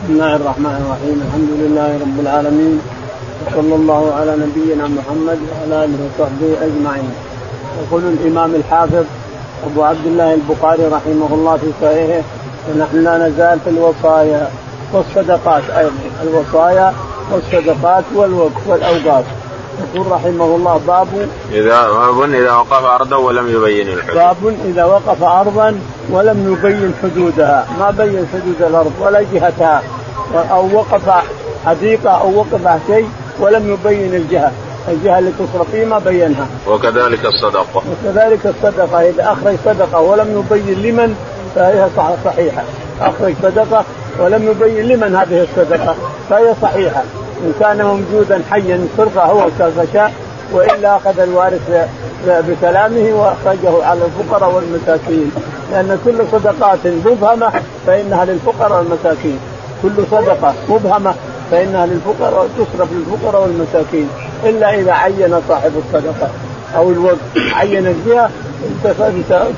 بسم 0.00 0.12
الله 0.12 0.36
الرحمن 0.36 0.76
الرحيم. 0.82 1.16
الحمد 1.26 1.50
لله 1.60 1.90
رب 2.04 2.20
العالمين. 2.20 2.80
وصلى 3.46 3.74
الله 3.74 4.14
على 4.14 4.32
نبينا 4.36 4.84
محمد 4.88 5.38
وعلى 5.48 5.84
آله 5.84 5.98
وصحبه 6.06 6.50
أجمعين. 6.66 7.12
يقول 7.82 8.02
الإمام 8.02 8.54
الحافظ 8.54 9.04
أبو 9.66 9.82
عبد 9.82 10.06
الله 10.06 10.34
البخاري 10.34 10.84
رحمه 10.86 11.30
الله 11.32 11.56
في 11.56 11.72
صحيحه 11.82 12.22
ونحن 12.68 12.96
لا 13.04 13.28
نزال 13.28 13.58
في 13.64 13.70
الوصايا 13.70 14.50
والصدقات. 14.92 15.62
أيضا 15.70 15.92
الوصايا 16.22 16.92
والصدقات 17.32 18.04
والوقف 18.14 18.68
والاوقاف 18.68 19.24
يقول 19.94 20.12
رحمه 20.12 20.44
الله 20.44 20.80
باب 20.86 21.28
إذا 21.52 21.88
باب 21.88 22.34
إذا 22.34 22.52
وقف 22.52 22.84
أرضا 22.84 23.16
ولم 23.16 23.48
يبين 23.48 23.88
الحدود 23.88 24.14
باب 24.14 24.56
إذا 24.64 24.84
وقف 24.84 25.22
أرضا 25.22 25.78
ولم 26.10 26.52
يبين 26.52 26.94
حدودها 27.02 27.66
ما 27.78 27.90
بين 27.90 28.26
حدود 28.32 28.68
الأرض 28.68 28.92
ولا 29.00 29.24
جهتها 29.32 29.82
أو 30.34 30.74
وقف 30.74 31.10
حديقة 31.66 32.10
أو 32.10 32.38
وقف 32.38 32.80
شيء 32.86 33.08
ولم 33.40 33.72
يبين 33.72 34.14
الجهة 34.14 34.52
الجهة 34.88 35.18
اللي 35.18 35.32
تصرف 35.38 35.70
فيه 35.70 35.84
ما 35.84 35.98
بينها. 35.98 36.46
وكذلك 36.68 37.26
الصدقة. 37.26 37.82
وكذلك 37.92 38.46
الصدقة 38.46 39.00
إذا 39.00 39.32
أخرج 39.32 39.56
صدقة 39.64 40.00
ولم 40.00 40.38
يبين 40.38 40.82
لمن 40.82 41.14
فهي 41.54 41.88
صحيحة. 42.24 42.62
أخرج 43.00 43.34
صدقة 43.42 43.84
ولم 44.18 44.48
يبين 44.50 44.88
لمن 44.88 45.16
هذه 45.16 45.42
الصدقة 45.42 45.94
فهي 46.30 46.54
صحيحة. 46.62 47.02
إن 47.44 47.52
كان 47.60 47.84
موجودا 47.86 48.42
حيا 48.50 48.86
صرفه 48.96 49.24
هو 49.24 49.44
كيف 49.58 49.92
شاء 49.92 50.12
والا 50.52 50.96
أخذ 50.96 51.20
الوارث 51.20 51.88
بكلامه 52.26 53.12
وأخرجه 53.14 53.84
على 53.84 54.00
الفقراء 54.04 54.54
والمساكين. 54.54 55.30
لأن 55.72 55.98
كل 56.04 56.14
صدقات 56.32 56.78
مبهمة 56.86 57.52
فإنها 57.86 58.24
للفقراء 58.24 58.78
والمساكين. 58.78 59.38
كل 59.82 60.04
صدقة 60.10 60.54
مبهمة 60.68 61.14
فإنها 61.50 61.86
للفقراء 61.86 62.48
تصرف 62.58 62.88
للفقراء 62.92 63.42
والمساكين. 63.42 64.08
إلا 64.44 64.74
إذا 64.80 64.92
عين 64.92 65.40
صاحب 65.48 65.72
الصدقة 65.86 66.28
أو 66.76 66.90
الوقت. 66.90 67.16
عين 67.54 67.86
الجهه 67.86 68.30
انتفت 68.66 69.12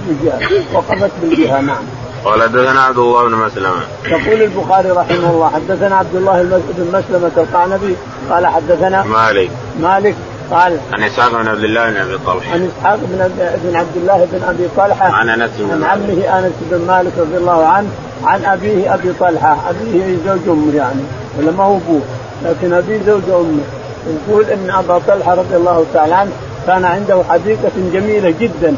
بالجهه 0.06 0.40
وقفت 0.74 1.10
بالجهة. 1.22 1.60
نعم. 1.60 1.84
قال 2.24 2.42
حدثنا 2.42 2.80
عبد 2.80 2.98
الله 2.98 3.28
بن 3.28 3.34
مسلمة. 3.34 3.82
يقول 4.04 4.42
البخاري 4.42 4.90
رحمه 4.90 5.30
الله 5.30 5.50
حدثنا 5.50 5.96
عبد 5.96 6.14
الله 6.14 6.42
بن 6.42 6.86
مسلمة 6.98 7.30
القعنبي 7.36 7.96
قال 8.30 8.46
حدثنا 8.46 9.02
مالك. 9.02 9.50
مالك 9.80 10.14
قال 10.50 10.78
عن 10.92 11.02
إسحاق 11.02 11.32
بن 11.32 11.48
عبد 11.48 11.64
الله 11.64 11.90
بن 11.90 11.96
أبي 11.96 12.18
طلحة. 12.26 12.52
عن 12.52 12.70
إسحاق 12.78 12.98
بن 13.02 13.30
بن 13.64 13.76
عبد 13.76 13.96
الله 13.96 14.28
بن 14.32 14.42
أبي 14.48 14.68
طلحة 14.76 15.12
عن 15.12 15.28
أنس 15.28 15.50
عن 15.60 15.84
عمه 15.84 16.38
أنس 16.38 16.52
بن 16.70 16.86
مالك 16.86 17.12
رضي 17.18 17.36
الله 17.36 17.66
عنه 17.66 17.88
عن 18.24 18.44
أبيه 18.44 18.94
أبي 18.94 19.12
طلحة. 19.20 19.56
أبيه 19.70 20.16
زوج 20.26 20.48
امه 20.48 20.76
يعني 20.76 21.02
ولا 21.38 21.50
ما 21.50 21.64
هو 21.64 21.76
أبوه 21.76 22.00
لكن 22.44 22.72
أبيه 22.72 23.00
زوج 23.06 23.22
امه 23.28 23.62
يقول 24.06 24.44
إن 24.44 24.70
أبا 24.70 25.00
طلحة 25.08 25.34
رضي 25.34 25.56
الله 25.56 25.86
تعالى 25.94 26.14
عنه 26.14 26.30
كان 26.66 26.84
عنده 26.84 27.22
حديقة 27.28 27.72
جميلة 27.92 28.34
جدا 28.40 28.74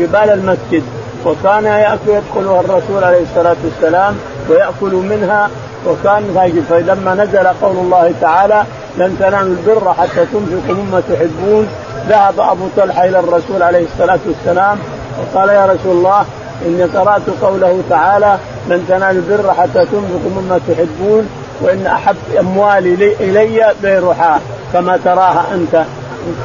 قبال 0.00 0.30
المسجد. 0.30 0.82
وكان 1.26 1.64
ياكل 1.64 2.08
يدخلها 2.08 2.60
الرسول 2.60 3.04
عليه 3.04 3.22
الصلاة 3.22 3.56
والسلام 3.64 4.16
ويأكل 4.48 4.94
منها 4.94 5.50
وكان 5.86 6.50
فلما 6.68 7.14
نزل 7.14 7.46
قول 7.62 7.76
الله 7.76 8.14
تعالى 8.20 8.62
لن 8.98 9.16
تنالوا 9.20 9.54
البر 9.54 9.94
حتى 9.94 10.26
تنفقوا 10.32 10.74
مما 10.74 11.02
تحبون 11.10 11.68
ذهب 12.08 12.40
أبو 12.40 12.68
طلحة 12.76 13.04
إلى 13.04 13.18
الرسول 13.18 13.62
عليه 13.62 13.84
الصلاة 13.84 14.18
والسلام 14.26 14.78
وقال 15.18 15.48
يا 15.48 15.66
رسول 15.66 15.96
الله 15.96 16.24
إني 16.66 16.84
قرأت 16.84 17.22
قوله 17.42 17.82
تعالى 17.90 18.36
لن 18.68 18.84
تنالوا 18.88 19.22
البر 19.22 19.54
حتى 19.54 19.84
تنفقوا 19.84 20.30
مما 20.36 20.60
تحبون 20.68 21.28
وإن 21.60 21.86
أحب 21.86 22.16
أموالي 22.40 23.14
إلي 23.20 23.74
بيرها 23.82 24.40
كما 24.72 24.98
تراها. 25.04 25.44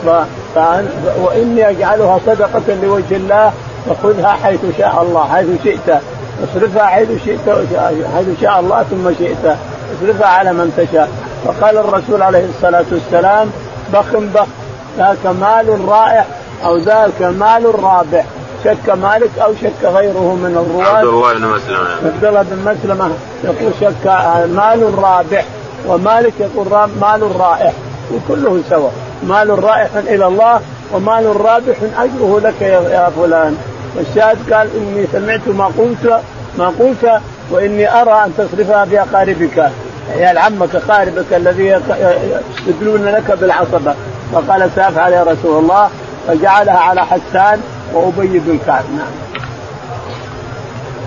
ف... 0.06 0.60
وإني 1.24 1.70
أجعلها 1.70 2.20
صدقة 2.26 2.76
لوجه 2.84 3.16
الله 3.16 3.52
فخذها 3.86 4.32
حيث 4.44 4.60
شاء 4.78 5.02
الله 5.02 5.28
حيث 5.34 5.48
شئت. 5.64 6.02
اصرفها 6.44 6.86
حيث 6.86 7.10
شئت 7.26 7.50
حيث 8.16 8.42
شاء 8.42 8.60
الله 8.60 8.84
ثم 8.84 9.14
شئت. 9.20 9.58
اصرفها 9.98 10.28
على 10.28 10.54
من 10.54 10.74
تشاء. 10.78 11.10
فقال 11.46 11.78
الرسول 11.78 12.22
عليه 12.22 12.46
الصلاة 12.46 12.86
والسلام 12.92 13.52
بخ 13.94 14.06
بخ 14.16 14.46
ذاك 14.98 15.26
مال 15.26 15.86
رائع 15.88 16.26
أو 16.66 16.78
ذاك 16.78 17.22
مال 17.22 17.84
رابع 17.84 18.24
شك 18.64 18.90
مالك 18.90 19.40
أو 19.40 19.54
شك 19.62 19.84
غيره 19.84 20.36
من 20.36 20.66
الرواة. 20.66 20.98
عبد 20.98 21.08
الله 21.08 21.34
بن 21.34 21.42
مسلمة. 21.42 21.90
عبد 22.06 22.26
الله 22.26 22.42
بن 22.42 22.72
مسلمة 22.72 23.12
يقول 23.44 23.72
شك 23.82 24.08
مال 24.56 25.00
رابع 25.04 25.44
ومالك 25.88 26.34
يقول 26.40 26.90
مال 27.02 27.40
رائع. 27.40 27.74
وكله 28.14 28.62
سواء. 28.70 28.94
مال 29.24 29.64
رائح 29.64 29.90
إلى 29.96 30.28
الله 30.28 30.62
ومال 30.94 31.42
رابح 31.42 31.76
أجره 31.98 32.42
لك 32.44 32.62
يا 32.62 33.10
فلان. 33.10 33.58
والشاهد 33.96 34.54
قال 34.54 34.70
إني 34.78 35.08
سمعت 35.12 35.48
ما 35.48 35.66
قلت 35.66 36.22
ما 36.58 36.68
قلت 36.80 37.22
وإني 37.52 38.02
أرى 38.02 38.26
أن 38.26 38.34
تصرفها 38.38 38.86
في 38.86 39.02
اقاربك 39.02 39.72
عيال 40.14 40.38
عمك 40.38 40.76
اقاربك 40.76 41.34
الذي 41.34 41.80
يدلون 42.68 43.06
لك 43.06 43.32
بالعصبة. 43.42 43.96
فقال 44.34 44.70
سأفعل 44.76 45.14
يا 45.14 45.24
رسول 45.24 45.64
الله. 45.64 45.90
فجعلها 46.28 46.80
على 46.80 47.06
حسان 47.06 47.62
وأبي 47.94 48.40
بن 48.40 48.60
كعب. 48.66 48.84
نعم. 48.98 49.26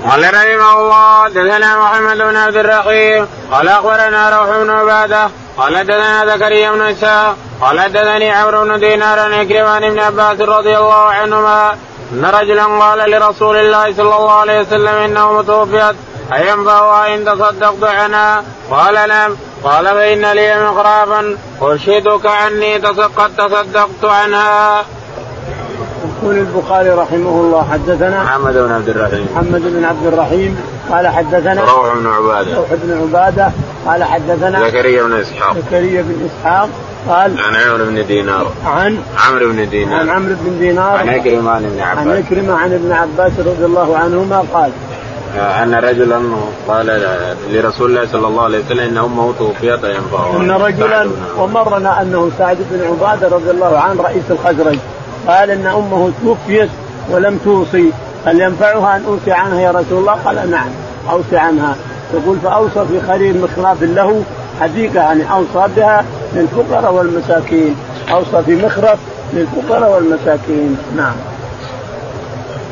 قال 0.06 0.34
رحمه 0.34 0.80
الله 0.80 1.28
دثنا 1.28 1.76
محمد 1.76 2.16
بن 2.16 2.36
عبد 2.36 2.56
الرحيم 2.56 3.26
قال 3.52 3.68
أخبرنا 3.68 4.30
روح 4.30 4.56
بن 4.56 4.70
عبادة 4.70 5.28
قال 5.56 5.86
دثنا 5.86 6.26
زكريا 6.26 6.72
بن 6.72 6.82
اسحاق 6.82 7.36
قال 7.60 7.92
دثني 7.92 8.30
عمرو 8.30 8.64
بن 8.64 8.80
دينار 8.80 9.18
عن 9.18 9.32
عكرمه 9.32 9.78
بن 9.78 9.98
عباس 9.98 10.40
رضي 10.40 10.78
الله 10.78 11.02
عنهما 11.02 11.76
إن 12.12 12.24
رجلا 12.24 12.64
قال 12.64 13.10
لرسول 13.10 13.56
الله 13.56 13.92
صلى 13.92 14.16
الله 14.16 14.32
عليه 14.32 14.60
وسلم 14.60 14.88
انه 14.88 15.42
توفيت 15.42 15.96
أينفعها 16.32 17.14
إن 17.14 17.24
تصدقت 17.24 17.84
عنها؟ 17.84 18.44
قال 18.70 19.08
نعم 19.08 19.36
قال 19.64 19.84
فإن 19.84 20.32
لي 20.32 20.70
مخرافا 20.70 21.36
أرشدك 21.62 22.26
عني 22.26 22.76
قد 22.76 23.36
تصدقت 23.36 24.04
عنها. 24.04 24.84
يقول 26.22 26.38
البخاري 26.38 26.90
رحمه 26.90 27.40
الله 27.40 27.66
حدثنا 27.72 28.22
محمد 28.24 28.54
بن 28.54 28.72
عبد 28.72 28.88
الرحيم 28.88 29.28
محمد 29.34 29.62
بن 29.62 29.84
عبد 29.84 30.06
الرحيم 30.06 30.60
قال 30.90 31.08
حدثنا 31.08 31.60
روح 31.60 31.94
بن 31.94 32.06
عبادة 32.06 32.56
روح 32.56 32.66
بن 32.70 33.00
عبادة 33.00 33.52
قال 33.86 34.04
حدثنا 34.04 34.68
زكريا 34.68 35.02
بن 35.02 35.12
إسحاق 35.20 35.56
زكريا 35.56 36.02
بن 36.02 36.28
إسحاق 36.30 36.68
قال 37.08 37.40
عن 37.40 37.54
عمرو 37.54 37.84
بن 37.84 38.06
دينار. 38.06 38.52
عن 38.66 38.98
عمرو 39.18 39.52
بن 39.52 39.68
دينار. 39.68 40.00
عن 40.00 40.08
عمرو 40.08 40.34
بن 40.40 40.58
دينار. 40.58 40.96
عن 40.96 41.08
عكرمة 41.08 41.50
عن 41.50 41.64
ابن 41.64 41.80
عباس. 41.80 41.98
عن 41.98 42.16
عكرمة 42.16 42.54
عن 42.54 42.72
ابن 42.72 42.92
عباس 42.92 43.32
رضي 43.38 43.64
الله 43.64 43.98
عنهما 43.98 44.44
قال 44.52 44.70
أن 45.36 45.74
رجلا 45.74 46.20
قال 46.68 47.02
لرسول 47.50 47.90
الله 47.90 48.06
صلى 48.12 48.26
الله 48.26 48.42
عليه 48.44 48.58
وسلم 48.64 48.80
ان 48.80 48.98
امه 48.98 49.32
توفيت 49.38 49.84
ينفعها 49.84 50.36
إن 50.36 50.50
رجلا 50.50 51.06
ومرنا 51.38 52.02
أنه 52.02 52.30
سعد 52.38 52.56
بن 52.70 52.86
عبادة 52.86 53.36
رضي 53.36 53.50
الله 53.50 53.78
عنه 53.78 54.02
رئيس 54.02 54.22
الخزرج. 54.30 54.78
قال 55.28 55.50
إن 55.50 55.66
أمه 55.66 56.10
توفيت 56.22 56.70
ولم 57.10 57.38
توصي. 57.44 57.92
هل 58.26 58.40
ينفعها 58.40 58.96
أن 58.96 59.04
أوصي 59.04 59.32
عنها 59.32 59.60
يا 59.60 59.70
رسول 59.70 59.98
الله؟ 59.98 60.12
قال 60.12 60.50
نعم 60.50 60.70
أوصي 61.10 61.36
عنها. 61.36 61.76
يقول 62.14 62.38
فأوصى 62.38 62.84
في 62.88 63.00
خليل 63.08 63.40
مخراف 63.40 63.82
له 63.82 64.22
حديقة 64.60 64.94
يعني 64.94 65.32
أوصى 65.32 65.72
بها 65.76 66.04
للفقراء 66.32 66.92
والمساكين. 66.92 67.76
أوصى 68.10 68.42
في 68.46 68.56
مخرف 68.56 68.98
للفقراء 69.32 69.90
والمساكين. 69.90 70.78
نعم. 70.96 71.16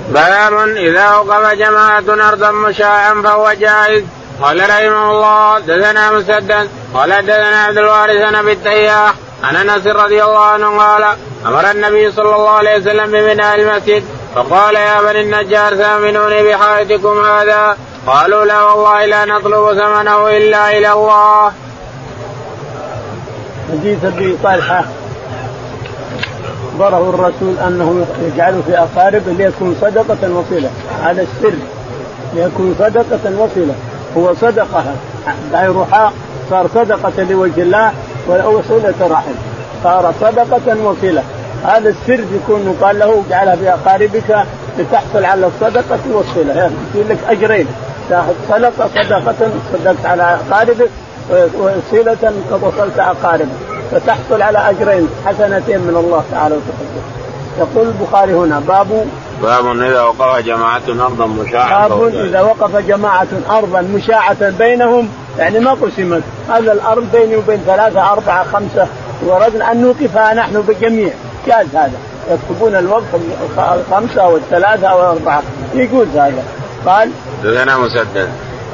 باب 0.08 0.68
إذا 0.76 1.00
اوقف 1.00 1.54
جماعة 1.54 2.28
أرضا 2.28 2.50
مشاعا 2.50 3.22
فهو 3.24 3.52
جائز. 3.60 4.04
قال 4.42 4.60
رحمه 4.60 5.10
الله 5.10 5.58
دثنا 5.58 6.10
مسدد 6.10 6.68
قال 6.94 7.10
دثنا 7.26 7.64
عبد 7.64 7.78
الوارث 7.78 8.30
بن 8.30 8.48
التياح 8.48 9.14
عن 9.44 9.56
أنس 9.56 9.86
رضي 9.86 10.24
الله 10.24 10.44
عنه 10.44 10.78
قال 10.78 11.04
أمر 11.46 11.70
النبي 11.70 12.12
صلى 12.12 12.36
الله 12.36 12.50
عليه 12.50 12.76
وسلم 12.76 13.06
ببناء 13.06 13.54
المسجد 13.60 14.04
فقال 14.34 14.74
يا 14.74 15.02
بني 15.02 15.20
النجار 15.20 15.76
ثامنوني 15.76 16.48
بحائطكم 16.48 17.24
هذا. 17.24 17.76
قالوا 18.06 18.44
لا 18.44 18.62
والله 18.62 19.04
لا 19.04 19.24
نطلب 19.24 19.74
ثمنه 19.74 20.28
إلا 20.28 20.78
إلى 20.78 20.92
الله. 20.92 21.52
حديث 23.72 24.04
ابي 24.04 24.36
طلحة. 24.44 24.84
اخبره 26.68 27.10
الرسول 27.10 27.58
أنه 27.66 28.06
يجعله 28.22 28.62
في 28.66 28.78
أقارب 28.78 29.22
ليكون 29.26 29.76
صدقة 29.80 30.32
وصلة. 30.34 30.70
هذا 31.04 31.22
السر. 31.22 31.54
ليكون 32.34 32.74
صدقة 32.78 33.38
وصلة. 33.38 33.74
هو 34.16 34.34
صدقة. 34.34 34.84
بيرحاء 35.52 36.12
صار 36.50 36.68
صدقة 36.74 37.22
لوجه 37.22 37.62
الله 37.62 37.92
وصلة 38.26 38.94
رحم. 39.00 39.34
صار 39.84 40.14
صدقة 40.20 40.84
وصلة. 40.84 41.22
هذا 41.64 41.88
السر 41.88 42.20
يكون 42.34 42.78
قال 42.80 42.98
له 42.98 43.22
اجعلها 43.28 43.56
في 43.56 43.70
أقاربك 43.70 44.46
لتحصل 44.78 45.24
على 45.24 45.46
الصدقة 45.46 45.98
والصلة. 46.12 46.70
يصير 46.90 47.08
لك 47.08 47.18
أجرين. 47.28 47.66
صدقة 48.48 48.88
صدقة 48.94 49.50
صدقت 49.72 50.06
على 50.06 50.38
أقاربك. 50.50 50.90
وصله 51.30 52.16
قد 52.50 52.62
وصلت 52.62 52.98
اقاربك 52.98 53.46
فتحصل 53.92 54.42
على 54.42 54.70
أجرين 54.70 55.08
حسنتين 55.26 55.80
من 55.80 55.96
الله 55.96 56.24
تعالى 56.30 56.54
وتقدم 56.54 57.16
يقول 57.58 57.86
البخاري 57.88 58.34
هنا 58.34 58.60
باب 58.60 59.06
باب 59.42 59.80
إذا 59.80 60.02
وقف 60.02 60.44
جماعة 60.46 60.82
أرضا 60.88 61.26
مشاعة 61.26 61.88
باب 61.88 62.14
إذا 62.14 62.40
وقف 62.40 62.76
جماعة 62.76 63.26
أرضا 63.50 63.80
مشاعة 63.80 64.50
بينهم 64.50 65.08
يعني 65.38 65.58
ما 65.58 65.70
قسمت. 65.70 66.22
هذا 66.48 66.72
الأرض 66.72 67.06
بيني 67.12 67.36
وبين 67.36 67.60
ثلاثة 67.66 68.12
أربعة 68.12 68.44
خمسة 68.44 68.86
وردنا 69.26 69.72
أن 69.72 69.82
نوقفها 69.82 70.34
نحن 70.34 70.60
بالجميع. 70.60 71.10
جاز 71.46 71.66
هذا. 71.74 71.98
يكتبون 72.30 72.76
الوقف 72.76 73.14
الخمسة 73.58 74.28
والثلاثة 74.28 74.96
والأربعة. 74.96 75.42
يجوز 75.74 76.08
هذا. 76.16 76.44
قال 76.86 77.10
حدثنا 77.42 77.78
مسدد. 77.78 78.28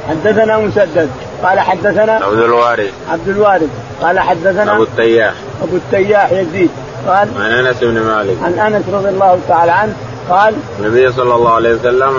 حدثنا 0.09 0.57
مسدد. 0.57 1.09
قال 1.43 1.59
حدثنا 1.59 2.13
عبد 2.13 2.39
الوارث. 2.39 2.93
عبد 3.11 3.29
الوارث. 3.29 3.69
قال 4.01 4.19
حدثنا 4.19 4.73
أبو 4.73 4.83
التياح. 4.83 5.33
أبو 5.63 5.75
التياح 5.75 6.31
يزيد. 6.31 6.69
قال 7.07 7.27
عن 7.39 7.51
أنس 7.51 7.77
بن 7.81 7.99
مالك. 7.99 8.37
عن 8.43 8.73
أنس 8.73 8.83
رضي 8.93 9.09
الله 9.09 9.39
تعالى 9.47 9.71
عنه 9.71 9.93
قال 10.29 10.55
النبي 10.79 11.11
صلى 11.11 11.35
الله 11.35 11.53
عليه 11.53 11.75
وسلم 11.75 12.13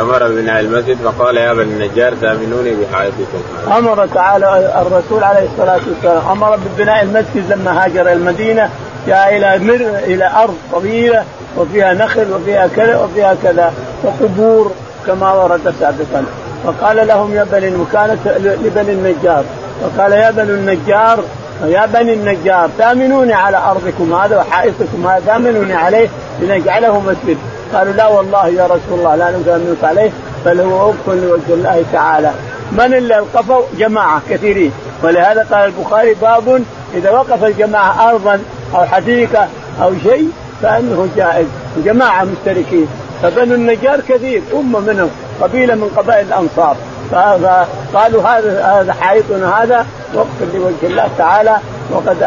أمر 0.00 0.28
ببناء 0.28 0.60
المسجد 0.60 0.96
فقال 1.04 1.36
يا 1.36 1.52
بني 1.52 1.62
النجار 1.62 2.14
تامنوني 2.14 2.74
بحائطكم 2.74 3.38
أمر 3.76 4.06
تعالى 4.06 4.72
الرسول 4.82 5.24
عليه 5.24 5.48
الصلاة 5.52 5.80
والسلام 5.88 6.30
أمر 6.30 6.56
ببناء 6.56 7.02
المسجد 7.02 7.52
لما 7.52 7.84
هاجر 7.84 8.12
المدينة 8.12 8.70
جاء 9.06 9.36
إلى 9.36 9.58
مر 9.58 9.98
إلى 10.04 10.30
أرض 10.36 10.56
طويلة 10.72 11.24
وفيها 11.56 11.94
نخل 11.94 12.32
وفيها 12.32 12.66
كذا 12.76 12.96
وفيها 12.96 13.36
كذا 13.42 13.72
وقبور 14.02 14.72
كما 15.06 15.32
ورد 15.32 15.74
سابقا. 15.80 16.24
فقال 16.64 17.06
لهم 17.06 17.34
يا 17.34 17.46
بني 17.52 17.76
وكانت 17.76 18.18
لبني 18.36 18.92
النجار. 18.92 19.44
فقال 19.82 20.12
يا 20.12 20.30
بني 20.30 20.50
النجار 20.50 21.24
يا 21.64 21.86
بني 21.86 22.12
النجار 22.12 22.70
تامنوني 22.78 23.32
على 23.32 23.56
أرضكم 23.56 24.14
هذا 24.14 24.38
وحائطكم 24.38 25.06
هذا 25.06 25.22
تامنوني 25.26 25.74
عليه 25.74 26.08
لنجعله 26.40 27.00
مسجد. 27.00 27.38
قالوا 27.74 27.92
لا 27.92 28.06
والله 28.06 28.48
يا 28.48 28.64
رسول 28.64 28.98
الله 28.98 29.16
لا 29.16 29.30
نؤمنك 29.30 29.84
عليه 29.84 30.10
بل 30.46 30.60
هو 30.60 30.88
وقف 30.88 31.08
لوجه 31.08 31.54
الله 31.54 31.84
تعالى. 31.92 32.30
من 32.72 32.94
اللي 32.94 33.18
اوقفوا 33.18 33.62
جماعة 33.78 34.22
كثيرين. 34.30 34.72
ولهذا 35.02 35.46
قال 35.52 35.72
البخاري 35.72 36.14
باب 36.14 36.62
إذا 36.94 37.10
وقف 37.10 37.44
الجماعة 37.44 38.10
ارضا 38.10 38.40
أو 38.74 38.84
حديقة 38.84 39.48
أو 39.82 39.92
شيء 40.02 40.28
فإنه 40.62 41.08
جائز. 41.16 41.46
جماعة 41.84 42.24
مشتركين. 42.24 42.88
فبنو 43.22 43.54
النجار 43.54 44.00
كثير 44.00 44.42
أمة 44.54 44.80
منهم. 44.80 45.10
قبيلة 45.40 45.74
من 45.74 45.90
قبائل 45.96 46.26
الأنصار. 46.26 46.76
فقالوا 47.10 48.22
هذا 48.22 48.64
هذا 48.64 48.92
حائطنا 49.00 49.62
هذا 49.62 49.86
وقف 50.14 50.54
لوجه 50.54 50.82
الله 50.82 51.08
تعالى 51.18 51.56
وقد 51.90 52.22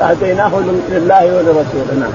أهديناه 0.00 0.50
لله 0.88 1.24
ولرسوله. 1.24 1.94
نعم. 2.00 2.12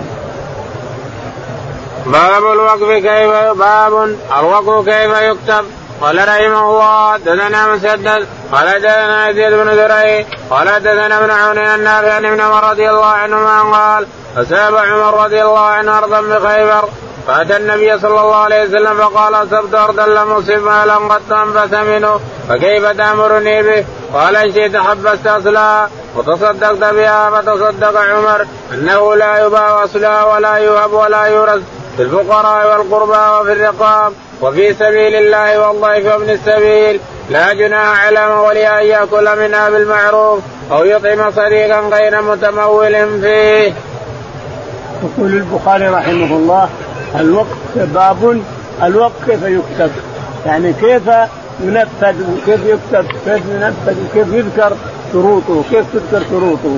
باب 2.05 2.43
الوقف 2.43 2.89
كيف 3.07 3.31
باب 3.57 4.15
الوقف 4.39 4.89
كيف 4.89 5.11
يكتب. 5.21 5.65
قال 6.01 6.17
رحمه 6.27 6.69
الله 6.69 7.17
دثنا 7.17 7.73
مسدد 7.73 8.27
قال 8.51 8.81
دثنا 8.81 9.29
يزيد 9.29 9.53
بن 9.53 9.69
ذري 9.69 10.25
قال 10.49 10.67
دثنا 10.67 11.17
ابن 11.17 11.31
عون 11.31 11.57
النافع 11.57 12.13
عن 12.13 12.25
ابن 12.25 12.41
عمر 12.41 12.69
رضي 12.69 12.89
الله 12.89 13.05
عنهما 13.05 13.61
قال 13.61 14.07
أصاب 14.37 14.75
عمر 14.75 15.23
رضي 15.23 15.41
الله 15.41 15.59
عنه 15.59 15.97
أرضا 15.97 16.21
بخيبر. 16.21 16.89
فأتى 17.27 17.57
النبي 17.57 17.99
صلى 17.99 18.21
الله 18.21 18.35
عليه 18.35 18.63
وسلم 18.63 18.97
فقال 18.97 19.35
أصبت 19.35 19.75
أرضا 19.75 20.05
لم 20.05 20.31
أصب 20.31 20.51
مالا 20.51 20.95
قد 20.95 21.31
أنبت 21.31 21.75
منه 21.75 22.19
فكيف 22.49 22.85
تأمرني 22.85 23.63
به؟ 23.63 23.85
قال 24.13 24.35
إن 24.35 24.53
شئت 24.53 24.77
حبست 24.77 25.27
أصلها 25.27 25.89
وتصدقت 26.15 26.93
بها 26.93 27.29
فتصدق 27.29 28.01
عمر 28.01 28.45
أنه 28.73 29.15
لا 29.15 29.45
يباع 29.45 29.83
أصلها 29.83 30.23
ولا 30.23 30.57
يهب 30.57 30.93
ولا 30.93 31.25
يورث 31.25 31.61
في 31.97 32.03
الفقراء 32.03 32.67
والقربى 32.67 33.41
وفي 33.41 33.51
الرقاب 33.51 34.13
وفي 34.41 34.73
سبيل 34.73 35.15
الله 35.15 35.59
والضيف 35.59 36.13
وابن 36.13 36.29
السبيل 36.29 36.99
لا 37.29 37.53
جناح 37.53 38.05
على 38.05 38.35
مولي 38.35 38.67
أن 38.67 38.85
يأكل 38.85 39.39
منها 39.39 39.69
بالمعروف 39.69 40.39
أو 40.71 40.83
يطعم 40.83 41.31
صديقا 41.31 41.79
غير 41.79 42.21
متمول 42.21 43.21
فيه. 43.21 43.73
يقول 45.03 45.33
البخاري 45.33 45.87
رحمه 45.87 46.35
الله 46.35 46.69
الوقت 47.19 47.47
باب 47.75 48.41
الوقت 48.83 49.11
كيف 49.27 49.43
يكتب؟ 49.43 49.91
يعني 50.45 50.73
كيف 50.73 51.01
ينفذ 51.63 52.15
وكيف 52.31 52.59
يكتب؟ 52.65 53.05
كيف 53.25 53.41
ينفذ 53.51 53.95
وكيف 54.09 54.33
يذكر 54.33 54.75
شروطه؟ 55.13 55.53
وكيف 55.53 55.85
تذكر 55.93 56.25
شروطه؟ 56.29 56.77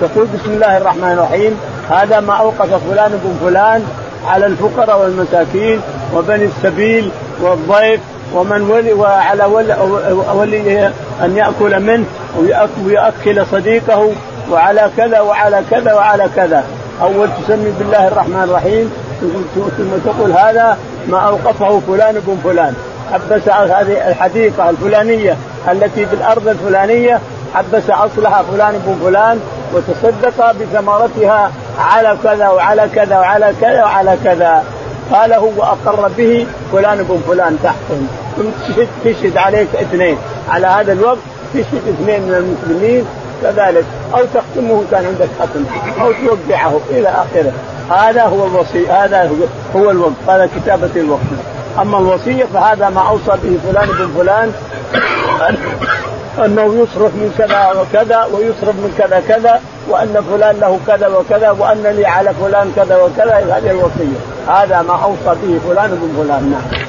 تقول 0.00 0.26
بسم 0.26 0.50
الله 0.50 0.76
الرحمن 0.76 1.12
الرحيم 1.12 1.58
هذا 1.90 2.20
ما 2.20 2.32
أوقف 2.32 2.90
فلان 2.90 3.10
بن 3.24 3.48
فلان 3.48 3.84
على 4.26 4.46
الفقراء 4.46 5.00
والمساكين 5.00 5.80
وبني 6.14 6.44
السبيل 6.44 7.10
والضيف 7.42 8.00
ومن 8.34 8.70
ولي 8.70 8.92
وعلى 8.92 9.44
ولي, 9.44 9.76
ولي 10.34 10.86
أن 11.22 11.36
يأكل 11.36 11.80
منه 11.80 12.04
ويأكل 12.86 13.46
صديقه 13.46 14.12
وعلى 14.50 14.90
كذا 14.96 15.20
وعلى 15.20 15.62
كذا 15.70 15.94
وعلى 15.94 16.28
كذا. 16.36 16.64
أول 17.02 17.28
تسمي 17.42 17.72
بالله 17.78 18.08
الرحمن 18.08 18.42
الرحيم 18.42 18.92
ثم 19.78 20.10
تقول 20.10 20.32
هذا 20.32 20.78
ما 21.08 21.18
أوقفه 21.18 21.80
فلان 21.80 22.14
بن 22.26 22.38
فلان. 22.44 22.74
حبس 23.12 23.48
هذه 23.48 24.08
الحديقة 24.08 24.70
الفلانية 24.70 25.36
التي 25.72 26.06
في 26.06 26.14
الأرض 26.14 26.48
الفلانية 26.48 27.20
حبس 27.54 27.90
أصلها 27.90 28.42
فلان 28.52 28.82
بن 28.86 28.96
فلان 29.04 29.40
وتصدق 29.74 30.52
بثمرتها 30.52 31.52
على 31.78 32.16
كذا 32.24 32.48
وعلى 32.48 32.88
كذا 32.94 33.18
وعلى 33.18 33.52
كذا 33.60 33.84
وعلى 33.84 34.16
كذا. 34.24 34.64
قال 35.12 35.32
هو 35.32 35.62
أقر 35.62 36.10
به 36.18 36.46
فلان 36.72 37.02
بن 37.02 37.20
فلان 37.28 37.58
تحتهم 37.62 38.08
ثم 38.36 38.82
تشهد 39.04 39.36
عليك 39.36 39.68
اثنين. 39.74 40.18
على 40.48 40.66
هذا 40.66 40.92
الوقت 40.92 41.18
تشهد 41.54 41.88
اثنين 41.88 42.22
من 42.22 42.34
المسلمين 42.34 43.04
كذلك. 43.42 43.84
أو 44.14 44.20
تختمه 44.34 44.82
كان 44.90 45.04
عندك 45.06 45.28
ختم 45.40 45.64
أو 46.00 46.12
توقعه 46.12 46.80
إلى 46.90 47.08
آخره. 47.08 47.52
هذا 47.90 48.22
هو 48.22 48.46
الوصي 48.46 48.88
هذا 48.88 49.30
هو 49.76 49.90
الوقت 49.90 50.12
هذا 50.28 50.48
كتابة 50.56 50.90
الوقت 50.96 51.20
أما 51.78 51.98
الوصيه 51.98 52.44
فهذا 52.54 52.88
ما 52.88 53.08
أوصى 53.08 53.38
به 53.42 53.58
فلان 53.70 53.88
بن 53.88 54.12
فلان 54.18 54.52
أنه 56.44 56.74
يصرف 56.74 57.14
من 57.14 57.34
كذا 57.38 57.72
وكذا 57.80 58.28
ويصرف 58.32 58.74
من 58.74 58.94
كذا 58.98 59.22
كذا 59.28 59.60
وأن 59.88 60.24
فلان 60.30 60.60
له 60.60 60.78
كذا 60.86 61.08
وكذا 61.08 61.50
وأن 61.50 61.82
لي 61.82 62.06
على 62.06 62.34
فلان 62.34 62.72
كذا 62.76 62.96
وكذا 62.96 63.36
هذه 63.36 63.70
الوصية. 63.70 64.18
هذا 64.48 64.82
ما 64.82 65.04
أوصى 65.04 65.40
به 65.42 65.60
فلان 65.68 65.90
بن 65.90 66.22
فلان. 66.22 66.50
نعم. 66.50 66.88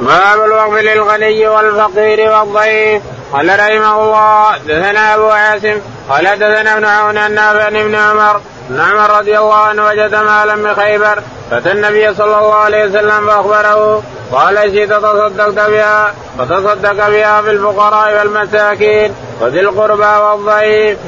باب 0.00 0.44
الوقف 0.44 0.82
للغني 0.82 1.48
والفقير 1.48 2.30
والضيف 2.30 3.02
قال 3.32 3.48
رحمه 3.48 4.02
الله 4.02 4.56
دثنا 4.58 5.14
أبو 5.14 5.28
عاصم 5.28 5.80
قال 6.10 6.24
دثنا 6.24 6.74
ابن 6.74 6.84
عون 6.84 7.18
النافع 7.18 7.68
ابن 7.68 7.94
عمر 7.94 8.40
ابن 8.70 8.80
عمر 8.80 9.18
رضي 9.18 9.38
الله 9.38 9.54
عنه 9.54 9.84
وجد 9.84 10.14
مالا 10.14 10.54
من 10.54 10.74
خيبر 10.74 11.18
فأتى 11.50 11.72
النبي 11.72 12.14
صلى 12.14 12.24
الله 12.24 12.54
عليه 12.54 12.84
وسلم 12.84 13.26
فأخبره 13.26 14.02
قال 14.32 14.56
شئت 14.56 14.92
تصدقت 14.92 15.70
بها 15.70 16.14
فتصدق 16.38 17.08
بها 17.08 17.42
في 17.42 17.50
الفقراء 17.50 18.18
والمساكين 18.18 19.12
وذي 19.40 19.60
القربى 19.60 20.04
والضعيف. 20.04 20.98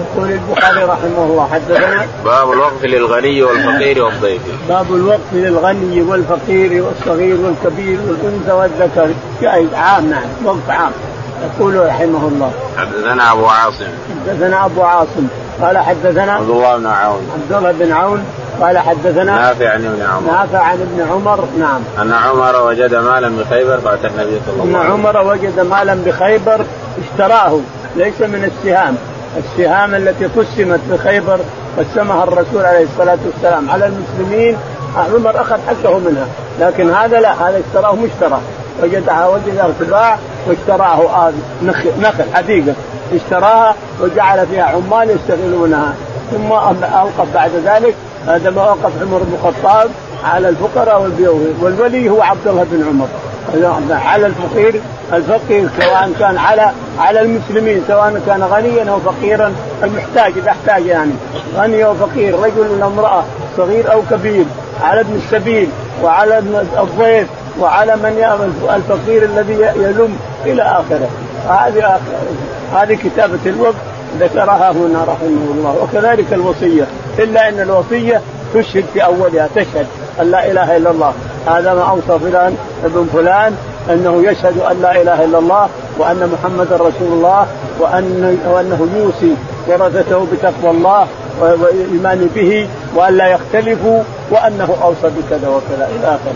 يقول 0.00 0.30
البخاري 0.30 0.84
رحمه 0.84 1.24
الله 1.24 1.48
حدثنا 1.52 2.06
باب 2.24 2.52
الوقف 2.52 2.84
للغني 2.84 3.42
والفقير 3.42 4.04
والضيف. 4.04 4.42
باب 4.68 4.94
الوقف 4.94 5.32
للغني 5.32 6.02
والفقير 6.02 6.84
والصغير 6.84 7.36
والكبير 7.40 7.98
والأنثى 8.08 8.52
والذكر 8.52 9.14
جائز 9.42 9.74
عام 9.74 10.10
نعم 10.10 10.26
وقف 10.44 10.70
عام. 10.70 10.92
يقول 11.44 11.86
رحمه 11.86 12.28
الله. 12.28 12.52
حدثنا 12.78 13.32
أبو 13.32 13.46
عاصم. 13.46 13.88
حدثنا 14.26 14.64
أبو 14.64 14.82
عاصم 14.82 15.28
قال 15.62 15.78
حدثنا 15.78 16.32
عبد 16.32 16.50
الله 16.50 16.76
بن 16.76 16.86
عون. 16.86 17.30
عبد 17.34 17.52
الله 17.52 17.72
بن 17.72 17.92
عون 17.92 18.24
قال 18.60 18.78
حدثنا 18.78 19.24
نافع 19.24 19.68
عن 19.68 19.84
ابن 19.84 20.02
عمر. 20.02 20.32
نافع 20.32 20.58
عن 20.58 20.80
ابن 20.80 21.10
عمر 21.10 21.44
نعم. 21.58 21.80
أن 22.02 22.12
عمر 22.12 22.62
وجد 22.62 22.94
مالا 22.94 23.28
بخيبر 23.28 23.78
فاتى 23.78 24.06
النبي 24.06 24.40
صلى 24.46 24.62
الله 24.62 24.78
عليه 24.78 24.88
وسلم. 24.88 25.06
ان 25.06 25.06
عمر 25.06 25.32
وجد 25.32 25.60
مالا 25.60 25.94
بخيبر 26.06 26.64
اشتراه 27.02 27.60
ليس 27.96 28.20
من 28.20 28.50
السهام. 28.52 28.96
السهام 29.36 29.94
التي 29.94 30.26
قسمت 30.26 30.80
بخيبر 30.90 31.38
قسمها 31.78 32.24
الرسول 32.24 32.64
عليه 32.64 32.84
الصلاة 32.84 33.18
والسلام. 33.26 33.70
على 33.70 33.86
المسلمين 33.86 34.56
عمر 34.96 35.40
أخذ 35.40 35.58
حقه 35.68 35.98
منها. 35.98 36.26
لكن 36.60 36.94
هذا 36.94 37.20
لا 37.20 37.32
هذا 37.32 37.60
اشتراه 37.68 37.94
مشترى. 37.94 38.40
وجدها 38.82 39.28
وجد 39.28 39.58
ارتباع 39.58 40.18
واشتراه 40.46 41.32
نخل, 41.62 41.90
نخل 42.00 42.24
حديقة. 42.34 42.74
اشتراها 43.16 43.74
وجعل 44.00 44.46
فيها 44.46 44.64
عمال 44.64 45.10
يشتغلونها 45.10 45.94
ثم 46.30 46.52
أوقف 46.52 47.34
بعد 47.34 47.50
ذلك 47.64 47.94
هذا 48.26 48.50
ما 48.50 48.62
وقف 48.62 49.02
عمر 49.02 49.18
بن 49.18 49.34
الخطاب 49.34 49.90
على 50.24 50.48
الفقراء 50.48 51.10
والولي 51.62 52.08
هو 52.08 52.22
عبد 52.22 52.46
الله 52.48 52.66
بن 52.70 52.84
عمر. 52.88 53.08
على 53.90 54.26
الفقير 54.26 54.80
الفقير 55.12 55.68
سواء 55.80 56.12
كان 56.18 56.38
على 56.38 56.70
على 56.98 57.20
المسلمين 57.20 57.84
سواء 57.88 58.22
كان 58.26 58.42
غنيا 58.42 58.90
أو 58.90 59.00
فقيرا 59.00 59.52
المحتاج 59.82 60.32
إذا 60.36 60.50
احتاج 60.50 60.86
يعني. 60.86 61.12
غني 61.56 61.84
أو 61.84 61.94
فقير 61.94 62.38
رجل 62.40 62.82
أو 62.82 62.88
امرأة 62.88 63.24
صغير 63.56 63.92
أو 63.92 64.02
كبير 64.10 64.44
على 64.82 65.00
ابن 65.00 65.14
السبيل 65.14 65.68
وعلى 66.02 66.38
الضيف 66.78 67.28
وعلى 67.60 67.96
من 67.96 68.46
الفقير 68.74 69.22
الذي 69.22 69.52
يلم 69.76 70.18
إلى 70.46 70.62
آخره. 70.62 71.08
هذه 71.48 72.00
هذه 72.74 72.94
كتابة 72.94 73.38
الوقت 73.46 73.74
ذكرها 74.20 74.70
هنا 74.70 75.04
رحمه 75.04 75.52
الله. 75.54 75.76
وكذلك 75.82 76.32
الوصية. 76.32 76.86
إلا 77.18 77.48
إن 77.48 77.60
الوصية 77.60 78.20
تشهد 78.54 78.84
في 78.92 79.04
أولها 79.04 79.48
تشهد 79.54 79.86
أن 80.20 80.30
لا 80.30 80.50
إله 80.50 80.76
إلا 80.76 80.90
الله. 80.90 81.12
هذا 81.46 81.74
ما 81.74 81.82
أوصى 81.90 82.18
فلان 82.18 82.56
ابن 82.84 83.08
فلان 83.12 83.56
أنه 83.90 84.22
يشهد 84.30 84.58
أن 84.58 84.82
لا 84.82 85.02
إله 85.02 85.24
إلا 85.24 85.38
الله 85.38 85.68
وأن 85.98 86.32
محمدا 86.32 86.76
رسول 86.76 87.12
الله 87.12 87.46
وأن 87.80 88.38
وأنه 88.46 88.88
يوصي 88.96 89.34
ورثته 89.68 90.26
بتقوى 90.32 90.70
الله 90.70 91.06
والايمان 91.40 92.30
به 92.34 92.68
وأن 92.94 93.16
لا 93.16 93.28
يختلفوا 93.28 94.02
وأنه 94.30 94.76
أوصى 94.82 95.14
بكذا 95.16 95.48
وكذا. 95.48 95.88
إلى 95.96 96.06
آخره. 96.06 96.34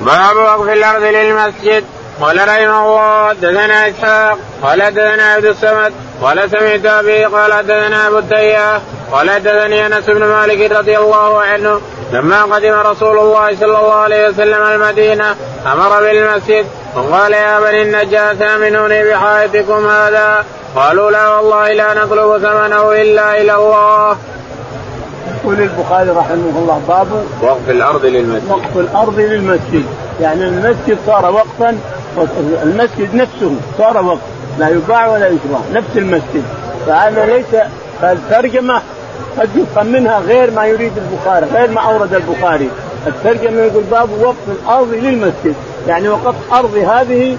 باب 0.00 0.36
وقف 0.36 0.68
الأرض 0.72 1.02
للمسجد. 1.02 1.84
قال 2.20 2.36
رحمه 2.48 2.86
الله 2.86 3.32
دثنا 3.32 3.88
إسحاق 3.88 4.38
قال 4.62 4.94
دثنا 4.94 5.22
عبد 5.22 5.44
الصمد 5.44 5.92
قال 6.22 6.50
سمعت 6.50 6.86
أبي 6.86 7.24
قال 7.24 7.66
دثنا 7.66 8.08
أبو 8.08 8.18
التياه 8.18 8.80
قال 9.12 9.42
دثني 9.42 9.86
أنس 9.86 10.06
بن 10.06 10.24
مالك 10.24 10.72
رضي 10.72 10.98
الله 10.98 11.42
عنه 11.42 11.80
لما 12.12 12.42
قدم 12.42 12.72
رسول 12.72 13.18
الله 13.18 13.56
صلى 13.56 13.78
الله 13.78 13.94
عليه 13.94 14.28
وسلم 14.28 14.62
المدينة 14.62 15.36
أمر 15.72 16.00
بالمسجد 16.00 16.66
وقال 16.96 17.32
يا 17.32 17.60
بني 17.60 17.82
النجاة 17.82 18.34
ثامنوني 18.34 19.10
بحائطكم 19.10 19.86
هذا؟ 19.86 20.44
قالوا 20.76 21.10
لا 21.10 21.28
والله 21.28 21.72
لا 21.72 21.94
نطلب 21.94 22.38
ثمنه 22.38 22.92
إلا 22.92 23.40
إلى 23.40 23.54
الله. 23.54 24.16
يقول 25.34 25.60
البخاري 25.60 26.10
رحمه 26.10 26.58
الله 26.58 26.82
باب 26.88 27.26
وقف 27.42 27.70
الأرض 27.70 28.04
للمسجد. 28.04 28.50
وقف 28.50 28.76
الأرض 28.76 29.18
للمسجد. 29.18 29.86
يعني 30.20 30.44
المسجد 30.44 30.98
صار 31.06 31.30
وقفا 31.30 31.78
المسجد 32.62 33.14
نفسه 33.14 33.56
صار 33.78 34.06
وقف 34.06 34.20
لا 34.58 34.68
يباع 34.68 35.08
ولا 35.08 35.26
يشرى 35.26 35.60
نفس 35.72 35.96
المسجد. 35.96 36.44
فهذا 36.86 37.26
ليس 37.26 37.62
الترجمه 38.02 38.82
قد 39.38 39.48
يفهم 39.56 39.86
منها 39.86 40.18
غير 40.18 40.50
ما 40.50 40.66
يريد 40.66 40.92
البخاري 40.96 41.46
غير 41.46 41.70
ما 41.70 41.80
أورد 41.80 42.14
البخاري. 42.14 42.68
الترجمة 43.06 43.60
يقول 43.60 43.82
باب 43.90 44.08
وقف 44.22 44.36
الأرض 44.48 44.94
للمسجد. 44.94 45.54
يعني 45.88 46.08
وقف 46.08 46.34
أرض 46.52 46.76
هذه 46.76 47.36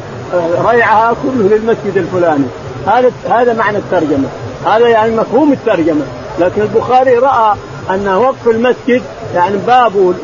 ريعها 0.66 1.14
كله 1.24 1.50
للمسجد 1.50 1.98
الفلاني. 1.98 2.46
هذا 2.88 3.12
هذا 3.30 3.54
معنى 3.54 3.78
الترجمة. 3.78 4.28
هذا 4.66 4.88
يعني 4.88 5.16
مفهوم 5.16 5.54
الترجمة. 5.54 6.06
لكن 6.40 6.62
البخاري 6.62 7.18
رأى 7.18 7.56
أن 7.90 8.08
وقف 8.08 8.48
المسجد 8.48 9.02
يعني 9.36 9.58
باب 9.68 10.16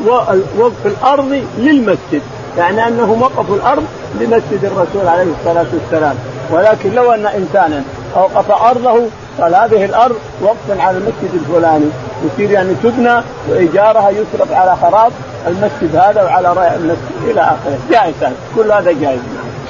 وقف 0.58 0.86
الأرض 0.86 1.42
للمسجد. 1.58 2.22
يعني 2.58 2.88
أنه 2.88 3.12
وقف 3.20 3.50
الأرض 3.50 3.84
لمسجد 4.20 4.64
الرسول 4.64 5.08
عليه 5.08 5.32
الصلاة 5.40 5.66
والسلام. 5.72 6.16
ولكن 6.50 6.92
لو 6.92 7.12
أن 7.12 7.26
إنسانا 7.26 7.82
أوقف 8.16 8.50
أرضه 8.50 9.06
قال 9.40 9.54
هذه 9.54 9.84
الأرض 9.84 10.16
وقف 10.42 10.80
على 10.80 10.96
المسجد 10.96 11.34
الفلاني. 11.34 11.90
يصير 12.24 12.50
يعني 12.50 12.74
تبنى 12.82 13.22
وإيجارها 13.48 14.10
يصرف 14.10 14.52
على 14.52 14.76
خراب 14.76 15.12
المسجد 15.46 15.96
هذا 15.96 16.22
وعلى 16.22 16.52
رأي 16.52 16.76
المسجد 16.76 17.22
إلى 17.24 17.40
آخره. 17.40 17.78
جائز 17.90 18.14
كل 18.56 18.72
هذا 18.72 18.92
جائز. 18.92 19.20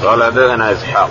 قال 0.04 0.22
حدثنا 0.22 0.72
إسحاق. 0.72 1.08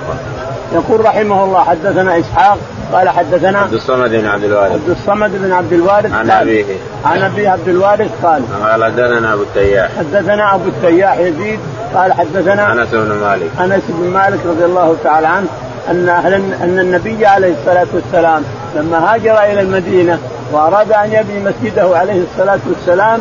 يقول 0.73 1.05
رحمه 1.05 1.43
الله 1.43 1.63
حدثنا 1.63 2.19
إسحاق 2.19 2.57
قال 2.93 3.09
حدثنا 3.09 3.59
عبد 3.59 3.73
الصمد 3.73 4.09
بن 4.09 4.25
عبد 4.25 4.43
الوارث. 4.43 4.71
عبد 4.71 4.89
الصمد 4.89 5.31
بن 5.33 5.51
عبد 5.51 5.73
الوارث 5.73 6.13
عن 6.13 6.29
أبيه. 6.29 6.65
عن 7.05 7.21
أبي 7.21 7.47
عبد 7.47 7.67
الوارث 7.67 8.11
قال 8.23 8.43
قال 8.63 8.83
حدثنا 8.83 9.33
أبو 9.33 9.41
التياح. 9.41 9.89
حدثنا 9.97 10.55
أبو 10.55 10.69
التياح 10.69 11.17
يزيد 11.17 11.59
قال 11.95 12.13
حدثنا 12.13 12.73
أنس 12.73 12.89
بن 12.91 13.11
مالك. 13.11 13.49
أنس 13.59 13.83
بن 13.89 14.09
مالك 14.09 14.39
رضي 14.45 14.65
الله 14.65 14.97
تعالى 15.03 15.27
عنه 15.27 15.47
أن 15.89 16.09
أهل 16.09 16.33
أن 16.33 16.79
النبي 16.79 17.25
عليه 17.25 17.53
الصلاة 17.61 17.87
والسلام 17.93 18.43
لما 18.75 19.13
هاجر 19.13 19.43
إلى 19.43 19.61
المدينة 19.61 20.19
وأراد 20.51 20.91
أن 20.91 21.13
يبني 21.13 21.39
مسجده 21.39 21.97
عليه 21.97 22.23
الصلاة 22.31 22.59
والسلام 22.67 23.19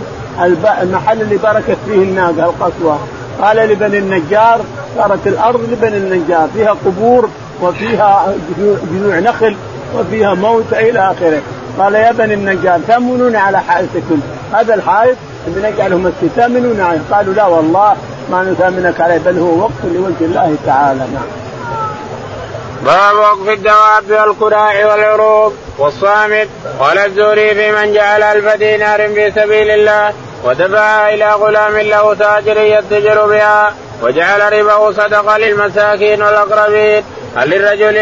المحل 0.83 1.21
اللي 1.21 1.37
بركت 1.37 1.77
فيه 1.87 2.03
الناقة 2.03 2.45
القصوى 2.45 2.99
قال 3.41 3.57
لبني 3.57 3.99
النجار 3.99 4.61
صارت 4.97 5.27
الأرض 5.27 5.61
لبني 5.73 5.97
النجار 5.97 6.49
فيها 6.55 6.71
قبور 6.85 7.29
وفيها 7.63 8.35
جذوع 8.93 9.19
نخل 9.19 9.57
وفيها 9.95 10.35
موت 10.35 10.73
إلى 10.73 10.99
آخره. 10.99 11.43
قال 11.79 11.95
يا 11.95 12.13
بني 12.13 12.35
النجار 12.35 12.81
تأمنون 12.89 13.37
على 13.37 13.61
حائطكم. 13.61 14.21
هذا 14.53 14.75
الحائط 14.75 15.17
اللي 15.47 15.71
نجعله 15.71 15.97
مسجد 15.97 16.31
تأمنون 16.37 16.81
عليه. 16.81 17.01
قالوا 17.13 17.35
لا 17.35 17.47
والله 17.47 17.97
ما 18.31 18.43
نثامنك 18.43 19.01
عليه 19.01 19.19
بل 19.19 19.39
هو 19.39 19.59
وقف 19.59 19.85
لوجه 19.85 20.15
الله 20.21 20.57
تعالى. 20.67 20.99
نعم. 20.99 21.27
باب 22.85 23.17
وقف 23.17 23.49
الدواب 23.49 24.29
والكراع 24.29 24.87
والعروض. 24.87 25.57
والصامت. 25.79 26.49
قال 26.81 26.99
الزوري 26.99 27.55
في 27.55 27.73
من 27.73 27.93
جعل 27.93 28.23
ألف 28.23 28.57
دينار 28.57 29.09
في 29.09 29.31
سبيل 29.31 29.71
الله 29.71 30.13
ودفعها 30.45 31.15
إلى 31.15 31.31
غلام 31.33 31.79
له 31.79 32.15
تاجر 32.15 32.61
يتجر 32.61 33.27
بها 33.27 33.75
وجعل 34.03 34.53
ربه 34.53 34.93
صدقة 34.93 35.39
للمساكين 35.39 36.23
والأقربين. 36.23 37.05
هل 37.37 37.51
للرجل 37.51 37.97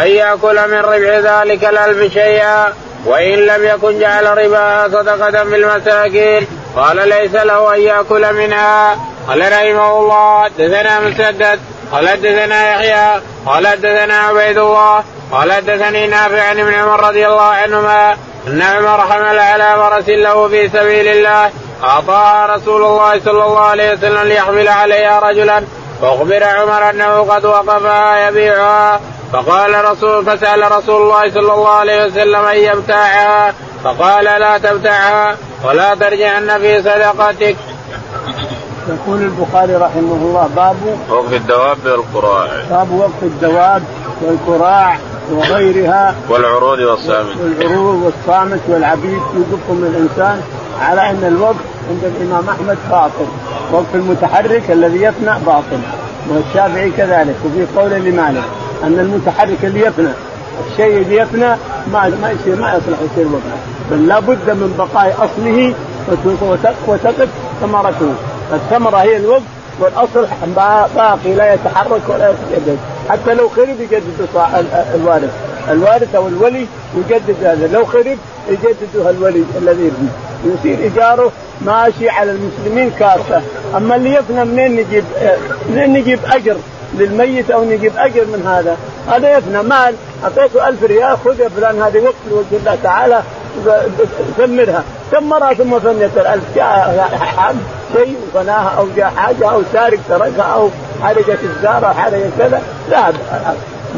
أن 0.00 0.06
يأكل 0.06 0.68
من 0.70 0.78
ربح 0.78 1.32
ذلك 1.32 1.64
الألف 1.64 2.12
شيئا 2.12 2.72
وإن 3.06 3.38
لم 3.38 3.64
يكن 3.64 3.98
جعل 3.98 4.38
رباها 4.38 4.88
صدقة 4.88 5.42
بالمساكين 5.42 6.46
قال 6.76 7.08
ليس 7.08 7.34
له 7.34 7.74
أن 7.74 7.80
يأكل 7.80 8.34
منها. 8.34 8.98
قال 9.28 9.52
رحمه 9.52 9.98
الله. 9.98 10.48
دثنا 10.48 11.00
مسدد. 11.00 11.60
قال 11.92 12.08
حدثنا 12.08 12.74
يحيى. 12.74 13.20
قال 13.46 13.66
حدثنا 13.66 14.18
عبيد 14.18 14.58
الله. 14.58 15.04
قال 15.32 15.52
حدثني 15.52 16.06
نافع 16.06 16.42
عن 16.42 16.60
ابن 16.60 16.74
عمر 16.74 17.08
رضي 17.08 17.26
الله 17.26 17.42
عنهما 17.42 18.16
أن 18.46 18.62
عمر 18.62 19.00
حمل 19.00 19.38
على 19.38 19.74
فرس 19.76 20.08
له 20.08 20.48
في 20.48 20.68
سبيل 20.68 21.08
الله. 21.08 21.50
أعطاها 21.84 22.56
رسول 22.56 22.82
الله 22.84 23.20
صلى 23.24 23.44
الله 23.44 23.60
عليه 23.60 23.92
وسلم 23.92 24.22
ليحمل 24.22 24.68
عليها 24.68 25.20
رجلا. 25.20 25.64
فأخبر 26.02 26.44
عمر 26.44 26.90
أنه 26.90 27.20
قد 27.20 27.44
وقفها 27.44 28.28
يبيعها. 28.28 29.00
فقال 29.32 29.84
رسول 29.84 30.26
فسأل 30.26 30.72
رسول 30.72 31.02
الله 31.02 31.30
صلى 31.30 31.52
الله 31.52 31.68
عليه 31.68 32.06
وسلم 32.06 32.44
أن 32.44 32.56
يبتاعها 32.56 33.54
فقال 33.84 34.24
لا 34.24 34.58
تبتعها 34.58 35.36
ولا 35.64 35.94
ترجعن 35.94 36.58
في 36.58 36.82
صدقتك. 36.82 37.56
يقول 38.88 39.20
البخاري 39.22 39.74
رحمه 39.74 40.14
الله 40.14 40.50
باب 40.56 40.98
وقف 41.10 41.32
الدواب 41.32 41.78
والقراع 41.84 42.46
باب 42.70 42.92
وقف 42.92 43.22
الدواب 43.22 43.82
والكراع 44.22 44.98
وغيرها. 45.32 46.14
والعروض 46.28 46.78
والصامت. 46.78 47.36
والعروض 47.40 48.02
والصامت 48.02 48.60
والعبيد 48.68 49.22
يوقفهم 49.34 49.84
الإنسان 49.84 50.42
على 50.80 51.10
أن 51.10 51.24
الوقف 51.24 51.64
عند 51.90 52.04
الإمام 52.04 52.48
أحمد 52.48 52.78
باطل. 52.90 53.26
وقف 53.72 53.94
المتحرك 53.94 54.70
الذي 54.70 55.02
يفنى 55.02 55.30
باطل. 55.46 55.80
والشافعي 56.30 56.90
كذلك. 56.90 57.34
وفي 57.44 57.66
قول 57.80 57.90
لمالك 57.90 58.42
أن 58.84 58.98
المتحرك 58.98 59.64
اللي 59.64 59.80
يفنى 59.80 60.08
الشيء 60.66 61.02
اللي 61.02 61.16
يفنى 61.16 61.48
ما 61.92 62.12
ما 62.22 62.30
يصير 62.30 62.56
ما 62.56 62.68
يصلح 62.68 62.98
يصير 63.12 63.26
وقف. 63.26 63.42
بل 63.90 64.06
لابد 64.06 64.50
من 64.50 64.74
بقاء 64.78 65.16
أصله 65.18 65.74
وتقف 66.86 67.28
ثمرته. 67.60 68.12
الثمرة 68.52 68.96
هي 68.96 69.16
الوقف 69.16 69.42
والأصل 69.80 70.26
باقي 70.96 71.34
لا 71.34 71.54
يتحرك 71.54 72.00
ولا 72.08 72.30
يتجدد. 72.30 72.78
حتى 73.08 73.34
لو 73.34 73.48
خرب 73.48 73.80
يجدد 73.80 74.28
الوارث. 74.94 75.30
الوارث 75.70 76.14
أو 76.14 76.28
الولي 76.28 76.66
يجدد 76.96 77.44
هذا. 77.44 77.70
لو 77.72 77.84
خرب 77.84 78.18
يجددها 78.48 79.10
الولي 79.10 79.44
الذي 79.58 79.82
يبني 79.82 80.08
يصير 80.44 80.78
إيجاره 80.78 81.32
ماشي 81.60 82.08
على 82.08 82.30
المسلمين 82.30 82.90
كافه 82.98 83.42
أما 83.76 83.96
اللي 83.96 84.14
يفنى 84.14 84.44
منين 84.44 84.72
نجيب 84.72 85.04
منين 85.70 85.92
نجيب 85.92 86.18
أجر 86.32 86.56
للميت 86.94 87.50
أو 87.50 87.64
نجيب 87.64 87.92
أجر 87.96 88.24
من 88.24 88.46
هذا؟ 88.46 88.76
هذا 89.08 89.36
يفنى 89.36 89.62
مال. 89.62 89.94
أعطيته 90.24 90.68
ألف 90.68 90.82
ريال 90.82 91.18
خذ 91.24 91.40
يا 91.40 91.48
فلان 91.48 91.82
هذه 91.82 91.98
وقت 91.98 92.14
لوجه 92.30 92.56
الله 92.60 92.78
تعالى 92.82 93.22
ثمرها 94.38 94.84
ثمرها 95.10 95.54
ثم 95.54 95.78
فنيت 95.78 96.16
الألف؟ 96.16 96.44
جاء 96.56 97.10
حد 97.36 97.56
شيء 97.96 98.16
وفناها 98.28 98.74
أو 98.78 98.86
جاء 98.96 99.12
حاجة 99.16 99.50
أو 99.50 99.62
سارق 99.72 99.98
تركها 100.08 100.42
أو 100.42 100.68
حرقت 101.02 101.38
الزارة 101.44 101.86
أو 101.86 101.94
حرقت 101.94 102.30
كذا. 102.38 102.62
لا 102.90 103.12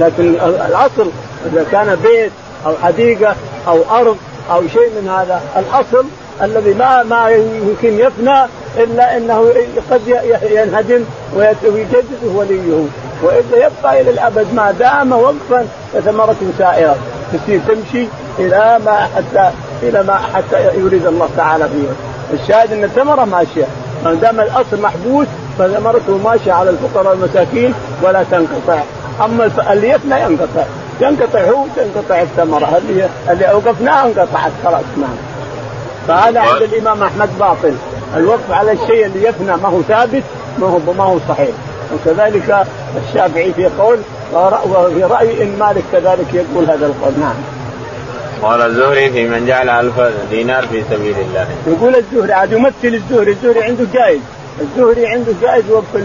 لكن 0.00 0.34
الأصل 0.68 1.10
إذا 1.46 1.66
كان 1.72 1.96
بيت 2.02 2.32
أو 2.66 2.74
حديقة 2.82 3.36
أو 3.68 3.78
أرض 3.90 4.16
أو 4.50 4.62
شيء 4.68 4.90
من 5.02 5.08
هذا 5.08 5.42
الأصل 5.56 6.06
الذي 6.42 6.74
ما 6.74 7.02
ما 7.02 7.28
يمكن 7.28 7.98
يفنى 7.98 8.44
إلا 8.76 9.16
إنه 9.16 9.52
قد 9.90 10.00
ينهدم 10.42 11.04
ويجدد 11.64 12.24
وليه. 12.34 12.84
واذا 13.22 13.56
يبقى 13.56 14.00
إلى 14.00 14.10
الأبد 14.10 14.46
ما 14.54 14.70
دام 14.70 15.12
وقفا 15.12 15.66
فثمرته 15.92 16.46
سائره 16.58 16.96
تصير 17.32 17.60
تمشي 17.68 18.06
إلى 18.38 18.78
ما 18.86 19.08
حتى 19.16 19.50
إلى 19.82 20.02
ما 20.02 20.14
حتى 20.34 20.78
يريد 20.78 21.06
الله 21.06 21.28
تعالى 21.36 21.68
فيه. 21.68 21.88
الشاهد 22.38 22.72
أن 22.72 22.84
الثمرة 22.84 23.24
ماشية. 23.24 23.64
ما 24.04 24.14
دام 24.14 24.40
الأصل 24.40 24.80
محبوس 24.82 25.26
فثمرته 25.58 26.18
ماشية 26.18 26.52
على 26.52 26.70
الفقراء 26.70 27.08
والمساكين 27.08 27.74
ولا 28.02 28.24
تنقطع. 28.30 28.82
أما 29.24 29.50
اللي 29.72 29.88
يفنى 29.88 30.20
ينقطع. 30.20 30.64
ينقطع 31.00 31.40
هو 31.40 31.64
تنقطع 31.76 32.22
الثمرة. 32.22 32.78
اللي 32.78 33.08
اللي 33.30 33.44
أوقفناها 33.44 34.04
انقطعت 34.04 34.52
خلاص 34.64 34.84
نعم 34.96 35.31
فهذا 36.08 36.40
عند 36.40 36.62
الإمام 36.62 37.02
أحمد 37.02 37.38
باطل. 37.38 37.74
الوقف 38.16 38.50
على 38.50 38.72
الشيء 38.72 39.06
اللي 39.06 39.28
يفنى 39.28 39.56
ما 39.56 39.68
هو 39.68 39.82
ثابت 39.82 40.22
ما 40.58 40.66
هو 40.66 40.92
ما 40.92 41.04
هو 41.04 41.18
صحيح. 41.28 41.50
وكذلك 41.94 42.66
الشافعي 43.08 43.52
في 43.52 43.66
قول 43.66 43.98
وفي 44.34 45.04
رأي 45.04 45.42
إن 45.42 45.58
مالك 45.58 45.82
كذلك 45.92 46.34
يقول 46.34 46.64
هذا 46.64 46.86
القول. 46.86 47.12
نعم. 47.20 47.34
قال 48.42 48.62
الزهري 48.62 49.10
في 49.10 49.28
من 49.28 49.46
جعل 49.46 49.68
ألف 49.68 50.00
دينار 50.30 50.66
في 50.66 50.82
سبيل 50.90 51.14
الله. 51.28 51.46
يقول 51.66 51.96
الزهري 51.96 52.32
عاد 52.32 52.52
يمثل 52.52 52.74
الزهري. 52.84 53.30
الزهري 53.30 53.62
عنده 53.62 53.84
جائز. 53.94 54.20
الزهري 54.60 55.06
عنده 55.06 55.32
جائز 55.42 55.64
وقف 55.70 55.96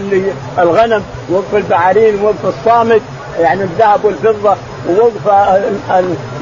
الغنم 0.58 1.02
وقف 1.30 1.54
البعارين 1.54 2.22
وقف 2.22 2.46
الصامت. 2.46 3.02
يعني 3.40 3.62
الذهب 3.62 4.04
والفضة 4.04 4.56
ووقف 4.88 5.26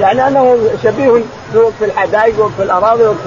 يعني 0.01 0.29
أنه 0.29 0.59
شبيه 0.83 1.23
بوقف 1.55 1.83
الحدائق 1.83 2.41
وقف 2.41 2.61
الأراضي 2.61 3.03
وقف 3.03 3.27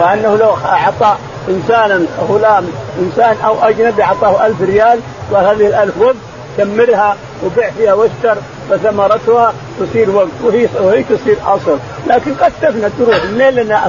وأنه 0.00 0.36
لو 0.36 0.50
أعطى 0.64 1.16
إنسانا 1.48 2.02
غلام 2.28 2.66
إنسان 2.98 3.36
أو 3.44 3.54
أجنبي 3.62 4.02
أعطاه 4.02 4.46
ألف 4.46 4.62
ريال 4.62 5.00
وهذه 5.30 5.66
الألف 5.66 5.98
وقف 6.00 6.16
كمرها 6.58 7.16
وبيع 7.44 7.70
فيها 7.70 7.94
واشتر 7.94 8.36
فثمرتها 8.70 9.52
تصير 9.80 10.10
وقف 10.10 10.44
وهي 10.44 10.68
وهي 10.80 11.02
تصير 11.02 11.36
أصل. 11.46 11.78
لكن 12.06 12.34
قد 12.34 12.52
تفنى 12.62 12.90
تروح 12.98 13.24
منين 13.24 13.50
لنا 13.50 13.86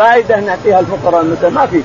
فائدة 0.00 0.40
نعطيها 0.40 0.80
الفقراء 0.80 1.24
مثلا 1.24 1.50
ما 1.50 1.66
في. 1.66 1.82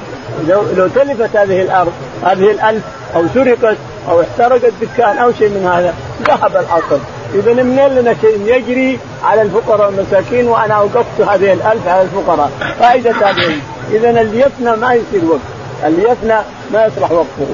لو 0.48 0.64
لو 0.78 0.88
تلفت 0.88 1.36
هذه 1.36 1.62
الأرض 1.62 1.94
هذه 2.24 2.52
الألف 2.52 2.84
أو 3.16 3.26
سرقت 3.34 3.78
أو 4.10 4.22
احترق 4.22 4.62
الدكان 4.66 5.18
أو 5.18 5.32
شيء 5.32 5.50
من 5.50 5.66
هذا 5.66 5.94
ذهب 6.28 6.52
الاصل 6.56 7.00
إذا 7.34 7.54
منين 7.54 7.88
لنا 7.88 8.16
شيء 8.22 8.42
يجري 8.46 9.00
على 9.24 9.42
الفقراء 9.42 9.92
والمساكين 9.92 10.48
وأنا 10.48 10.74
أوقفت 10.74 11.22
هذه 11.22 11.54
الألف 11.54 11.88
على 11.88 12.02
الفقراء؟ 12.02 12.52
فائدة 12.80 13.12
هذه. 13.12 13.60
إذا 13.92 14.10
اللي 14.22 14.40
يفنى 14.40 14.76
ما 14.76 14.94
يصير 14.94 15.26
وقف 15.26 15.42
اللي 15.86 16.04
يفنى 16.04 16.38
ما 16.74 16.86
يصلح 16.86 17.12
وقفه 17.12 17.48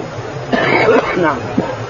نعم. 1.23 1.35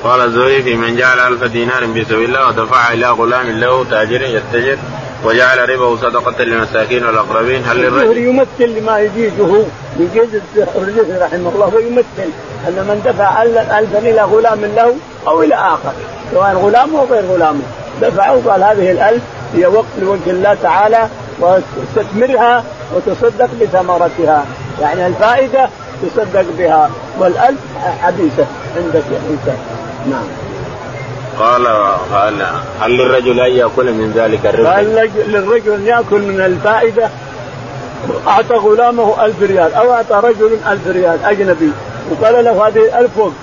قال 0.04 0.22
الزهري 0.22 0.63
في 0.63 0.75
من 0.75 0.96
جعل 0.96 1.20
ألف 1.20 1.44
دينار 1.44 1.88
في 1.94 2.06
سبيل 2.06 2.25
الله 2.25 2.48
ودفع 2.48 2.94
إلى 2.94 3.10
غلام 3.10 3.48
له 3.48 3.84
تاجر 3.84 4.22
يتجر. 4.22 4.78
وجعل 5.25 5.70
ربه 5.70 5.96
صدقة 5.98 6.44
للمساكين 6.44 7.06
والأقربين. 7.06 7.63
هل 7.66 7.78
للرجل 7.78 8.18
يمثل 8.18 8.80
لما 8.80 9.00
يجيزه 9.00 9.66
يجيز 10.00 10.30
الرجل 10.58 11.22
رحمه 11.22 11.51
الله 11.56 11.75
ويمثل 11.75 12.30
أن 12.68 12.74
من 12.74 13.01
دفع 13.06 13.44
ألفا 13.44 14.00
إلى 14.00 14.22
غلام 14.22 14.66
له 14.66 14.96
أو 15.28 15.44
إلى 15.44 15.56
آخر 15.56 15.92
سواء 16.32 16.56
غلامه 16.56 17.00
أو 17.00 17.06
غير 17.06 17.25
غلامه. 17.25 17.62
دفعه 18.01 18.42
وقال 18.46 18.63
هذه 18.63 18.92
الألف 18.92 19.22
هي 19.56 19.66
وقت 19.66 19.94
لوجه 20.01 20.30
الله 20.30 20.58
تعالى 20.63 21.10
واستثمرها 21.40 22.63
وتصدق 22.96 23.50
بثمرتها. 23.62 24.46
يعني 24.82 25.08
الفائدة 25.08 25.70
تصدق 26.01 26.46
بها 26.58 26.90
والألف 27.20 27.60
حبيسة 28.01 28.46
عندك 28.78 29.04
يا 29.12 29.22
إنسان 29.30 29.58
نعم. 30.10 30.50
قال 31.42 31.68
قال 32.14 32.46
هل 32.82 32.98
للرجل 32.98 33.40
أن 33.40 33.52
يأكل 33.52 33.94
من 33.94 34.12
ذلك 34.16 34.46
الربح؟ 34.46 34.70
قال 34.70 35.10
للرجل 35.27 35.74
أن 35.74 35.88
يأكل 35.88 36.22
من 36.22 36.42
الفائدة. 36.42 37.10
أعطى 38.27 38.56
غلامه 38.56 39.25
ألف 39.25 39.42
ريال 39.42 39.74
أو 39.74 39.94
أعطى 39.94 40.22
رجل 40.24 40.58
ألف 40.68 40.88
ريال 40.88 41.25
أجنبي. 41.25 41.72
وقال 42.12 42.46
له 42.46 42.68
هذه 42.68 42.80
الألف 42.86 43.18
وقف 43.18 43.34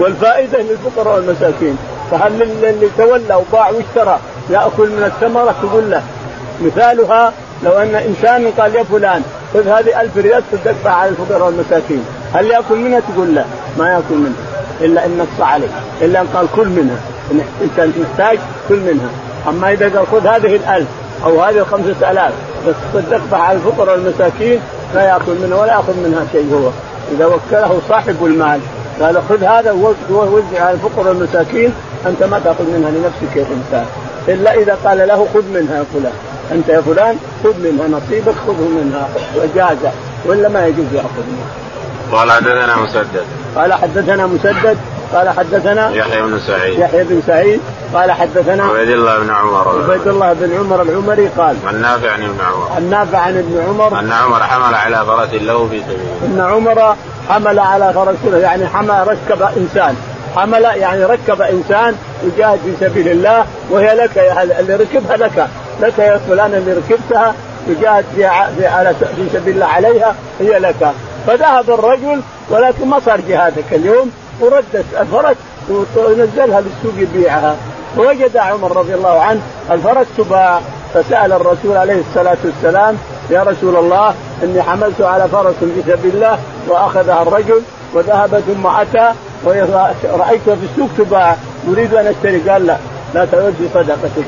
والفائدة 0.00 0.58
للفقراء 0.58 1.16
والمساكين. 1.16 1.78
فهل 2.10 2.42
اللي 2.42 2.88
تولى 2.98 3.34
وباع 3.34 3.70
واشترى 3.70 4.18
يأكل 4.50 4.88
من 4.88 5.02
الثمرة؟ 5.04 5.54
تقول 5.62 5.90
له. 5.90 6.02
مثالها 6.60 7.32
لو 7.64 7.72
أن 7.72 7.94
إنسان 7.94 8.52
قال 8.58 8.74
يا 8.74 8.82
فلان 8.82 9.22
خذ 9.54 9.68
هذه 9.68 10.00
ألف 10.00 10.16
ريال 10.16 10.42
تصدق 10.52 10.90
على 10.90 11.10
الفقراء 11.10 11.46
والمساكين. 11.46 12.04
هل 12.34 12.46
يأكل 12.46 12.76
منها؟ 12.76 13.00
تقول 13.00 13.34
لا 13.34 13.44
ما 13.78 13.88
يأكل 13.88 14.14
منها. 14.14 14.47
إلا 14.80 15.06
إن 15.06 15.18
نص 15.18 15.40
عليه 15.40 15.68
إلا 16.02 16.20
إن 16.20 16.26
قال 16.34 16.46
كل 16.56 16.68
منها. 16.68 17.00
أنت 17.62 17.96
محتاج 17.98 18.38
كل 18.68 18.76
منها. 18.76 19.10
أما 19.48 19.72
إذا 19.72 19.98
قال 19.98 20.06
خذ 20.06 20.26
هذه 20.26 20.56
الألف 20.56 20.88
أو 21.24 21.42
هذه 21.42 21.58
الخمسة 21.58 22.10
آلاف 22.10 22.32
تصدق 22.94 23.34
على 23.34 23.58
الفقراء 23.58 23.98
والمساكين 23.98 24.60
لا 24.94 25.02
ياكل 25.02 25.32
منها 25.42 25.58
ولا 25.58 25.72
يأخذ 25.72 25.96
منها 25.96 26.26
شيء 26.32 26.54
هو. 26.54 26.70
إذا 27.16 27.26
وكله 27.26 27.80
صاحب 27.88 28.16
المال 28.24 28.60
قال 29.00 29.22
خذ 29.28 29.44
هذا 29.44 29.72
ووزع 30.10 30.60
على 30.60 30.72
الفقراء 30.74 31.08
والمساكين 31.08 31.72
أنت 32.06 32.22
ما 32.22 32.38
تأخذ 32.38 32.64
منها 32.64 32.90
لنفسك 32.90 33.36
يا 33.36 33.46
إنسان. 33.56 33.86
إلا 34.28 34.54
إذا 34.54 34.78
قال 34.84 34.98
له 34.98 35.28
خذ 35.34 35.44
منها 35.54 35.76
يا 35.76 35.84
فلان. 35.94 36.12
أنت 36.52 36.68
يا 36.68 36.80
فلان 36.80 37.16
خذ 37.44 37.58
منها 37.58 37.88
نصيبك 37.88 38.34
خذه 38.46 38.68
منها 38.68 39.08
وجازه. 39.36 39.92
ولا 40.26 40.48
ما 40.48 40.66
يجوز 40.66 40.86
يأخذ 40.92 41.24
منها. 41.28 41.48
قال 42.12 42.30
حدثنا 42.32 42.76
مسدد. 42.76 43.24
قال 43.56 43.72
حدثنا 43.72 44.26
مسدد 44.26 44.78
قال 45.14 45.28
حدثنا 45.28 45.90
يحيى 45.90 46.22
بن 46.22 46.38
سعيد. 46.46 46.78
يحيى 46.78 47.04
بن 47.04 47.22
سعيد 47.26 47.60
قال 47.94 48.12
حدثنا 48.12 48.64
عبيد 48.64 48.88
الله 48.88 49.18
بن 49.18 49.30
عمر. 49.30 49.68
عبيد 49.68 50.08
الله 50.08 50.32
بن 50.32 50.58
عمر 50.58 50.82
العمري 50.82 51.28
قال 51.38 51.56
عن 51.66 51.80
نافع 51.80 52.10
عن 52.10 52.22
ابن 52.22 52.40
عمر. 52.40 52.78
النافع 52.78 53.18
عن 53.18 53.38
ابن 53.38 53.64
عمر. 53.68 54.00
أن 54.00 54.12
عمر 54.12 54.42
حمل 54.42 54.74
على 54.74 55.06
فرس 55.06 55.42
له 55.42 55.68
في 55.68 55.80
سبيل 55.80 56.00
إن 56.24 56.40
عمر 56.40 56.96
حمل 57.28 57.58
على 57.58 57.92
فرس 57.92 58.34
يعني 58.42 58.66
حمل 58.66 59.08
ركب 59.08 59.42
إنسان. 59.56 59.96
حمل 60.36 60.62
يعني 60.62 61.04
ركب 61.04 61.42
إنسان 61.42 61.94
يجاهد 62.24 62.58
في 62.64 62.86
سبيل 62.86 63.08
الله 63.08 63.44
وهي 63.70 63.94
لك 63.94 64.16
يا 64.16 64.42
اللي 64.42 64.76
ركبها 64.76 65.16
لك. 65.16 65.48
لك 65.80 65.98
يا 65.98 66.20
فلان 66.28 66.54
اللي 66.54 66.72
ركبتها 66.72 67.34
يجاهد 67.68 68.04
في 68.56 68.66
على 68.66 68.94
في 68.94 69.28
سبيل 69.32 69.54
الله 69.54 69.66
عليها 69.66 70.14
هي 70.40 70.58
لك. 70.58 70.92
فذهب 71.26 71.70
الرجل 71.70 72.20
ولكن 72.50 72.86
ما 72.88 73.00
صار 73.06 73.20
جهادك 73.20 73.72
اليوم 73.72 74.10
وردت 74.40 74.84
الفرس 75.00 75.36
ونزلها 75.96 76.60
للسوق 76.60 76.94
يبيعها. 76.96 77.56
ووجد 77.98 78.36
عمر 78.36 78.76
رضي 78.76 78.94
الله 78.94 79.20
عنه 79.20 79.40
الفرس 79.70 80.06
تباع 80.18 80.60
فسأل 80.94 81.32
الرسول 81.32 81.76
عليه 81.76 82.00
الصلاة 82.08 82.36
والسلام 82.44 82.96
يا 83.30 83.42
رسول 83.42 83.76
الله 83.76 84.14
إني 84.42 84.62
حملت 84.62 85.00
على 85.00 85.28
فرس 85.28 85.54
في 85.60 85.82
سبيل 85.86 86.14
الله 86.14 86.38
وأخذها 86.68 87.22
الرجل 87.22 87.62
وذهب 87.94 88.42
ثم 88.46 88.66
أتى 88.66 89.12
ورايتها 89.44 90.54
في 90.54 90.66
السوق 90.72 90.88
تباع 90.98 91.36
أريد 91.72 91.94
أن 91.94 92.06
أشتري. 92.06 92.50
قال 92.50 92.66
لا 92.66 92.76
لا 93.14 93.24
تعود 93.24 93.54
بصدقتك 93.62 94.26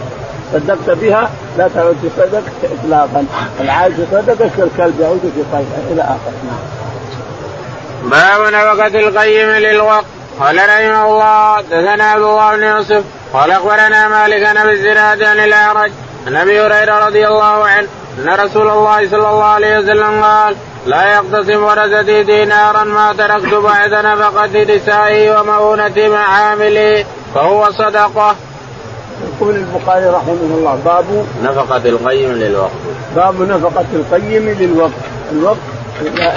صدقت 0.53 0.91
بها 0.91 1.31
لا 1.59 1.69
تعود 1.75 1.97
بصدقتك 2.05 2.71
اطلاقا. 2.81 3.25
العائد 3.61 3.95
بصدقه 4.01 4.51
كالكلب 4.57 5.01
يعود 5.01 5.21
في 5.21 5.43
صدقه 5.53 5.93
إلى 5.93 6.03
آخر. 6.03 6.33
نعم. 6.47 6.90
باب 8.05 8.53
نفقة 8.53 9.01
القيم 9.01 9.49
للوقت 9.49 10.05
قال 10.41 10.57
رحمه 10.57 11.07
الله 11.07 11.61
دثنا 11.61 12.17
أبو 12.17 12.31
الله 12.31 12.57
بن 12.57 12.63
يوسف 12.63 13.05
قال 13.33 13.51
أخبرنا 13.51 14.09
مالك 14.09 14.47
عن 14.47 14.57
أبي 14.57 14.73
الزناد 14.73 15.23
عن 15.23 15.39
الأعرج 15.39 15.93
عن 16.27 16.37
أبي 16.37 16.61
هريرة 16.61 17.07
رضي 17.07 17.29
الله 17.29 17.67
عنه 17.67 17.89
أن 18.19 18.29
رسول 18.29 18.69
الله 18.69 19.09
صلى 19.09 19.29
الله 19.31 19.45
عليه 19.45 19.79
وسلم 19.79 20.23
قال 20.23 20.57
لا 20.87 21.15
يقتسم 21.15 21.63
ورثتي 21.63 22.23
دينارا 22.23 22.85
ما 22.85 23.13
تركت 23.13 23.55
بعد 23.55 23.93
نفقة 23.93 24.77
نسائي 24.77 25.31
ومؤونة 25.31 26.09
معاملي 26.09 27.07
فهو 27.35 27.71
صدقة. 27.71 28.37
يقول 29.37 29.55
البخاري 29.55 30.07
رحمه 30.07 30.39
الله 30.43 30.81
باب 30.85 31.27
نفقة 31.43 31.89
القيم 31.89 32.33
للوقت. 32.33 32.71
باب 33.17 33.43
نفقة 33.43 33.87
القيم 33.93 34.57
للوقت، 34.61 34.93
الوقت 35.33 35.59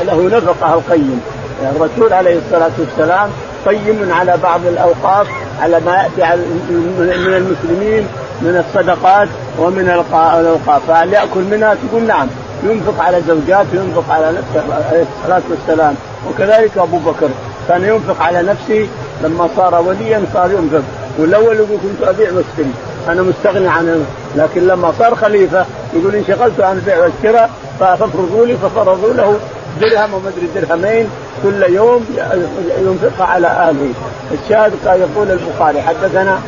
له 0.04 0.30
نفقة 0.38 0.74
القيم 0.74 1.22
الرسول 1.62 2.14
عليه 2.14 2.38
الصلاة 2.38 2.72
والسلام 2.80 3.30
قيم 3.66 4.12
على 4.12 4.38
بعض 4.44 4.66
الأوقاف 4.66 5.28
على 5.62 5.80
ما 5.80 5.96
يأتي 5.96 6.38
من 6.70 7.34
المسلمين 7.38 8.08
من 8.42 8.64
الصدقات 8.68 9.28
ومن 9.60 9.90
الأوقاف. 9.90 10.88
فهل 10.88 11.14
يأكل 11.14 11.44
منها؟ 11.52 11.76
تقول 11.90 12.04
نعم. 12.04 12.28
ينفق 12.64 13.04
على 13.04 13.22
زوجاته 13.28 13.74
ينفق 13.74 14.14
على 14.14 14.32
نفسه 14.32 14.74
عليه 14.90 15.06
الصلاة 15.20 15.42
والسلام. 15.50 15.96
وكذلك 16.30 16.78
أبو 16.78 16.98
بكر 16.98 17.30
كان 17.68 17.84
ينفق 17.84 18.22
على 18.22 18.42
نفسه 18.42 18.88
لما 19.24 19.50
صار 19.56 19.82
وليا 19.82 20.26
صار 20.34 20.52
ينفق. 20.52 20.84
والأول 21.20 21.56
يقول 21.56 21.80
كنت 21.84 22.08
أبيع 22.08 22.32
واشتري. 22.32 22.72
أنا 23.08 23.22
مستغني 23.22 23.68
عن 23.68 24.06
لكن 24.36 24.68
لما 24.68 24.94
صار 25.00 25.16
خليفة 25.16 25.66
يقول 25.94 26.16
انشغلت 26.16 26.60
عن 26.62 26.76
البيع 26.76 26.98
والشراء 26.98 27.50
فافرضوا 27.80 28.46
لي 28.46 28.58
ففرضوا 28.58 29.14
له. 29.14 29.38
درهم 29.82 30.14
ومدري 30.14 30.48
درهمين 30.56 31.10
كل 31.44 31.64
يوم 31.74 32.06
ينفقها 32.82 33.26
على 33.26 33.48
أهله. 33.48 33.94
الشاهد 34.32 34.72
قال 34.86 35.00
يقول 35.00 35.32
البخاري 35.32 35.82
حدثنا 35.82 36.40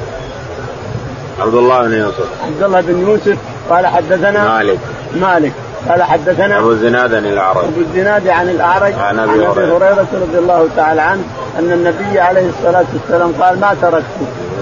عبد 1.40 1.54
الله 1.54 1.84
بن 1.84 1.94
يوسف. 1.94 2.28
عبد 2.44 2.64
الله 2.64 2.82
بن 2.82 3.02
يوسف 3.02 3.38
قال 3.70 3.88
حدثنا 3.88 4.58
مالك. 4.58 4.80
مالك. 5.16 5.54
قال 5.90 6.04
حدثنا 6.04 6.60
أبو 6.60 6.72
الزناد 6.72 7.14
عن 7.14 7.26
الأعرج. 7.26 7.64
أبو 7.64 7.82
الزناد 7.82 8.28
عن 8.28 8.50
الأعرج 8.50 8.94
عن 8.94 9.20
أبي 9.20 9.48
هريرة. 9.48 10.08
رضي 10.14 10.38
الله 10.38 10.68
تعالى 10.76 11.02
عنه 11.02 11.24
أن 11.60 11.72
النبي 11.72 12.20
عليه 12.20 12.50
الصلاة 12.50 12.86
والسلام 12.94 13.32
قال 13.42 13.60
ما 13.60 13.76
تركت 13.82 14.04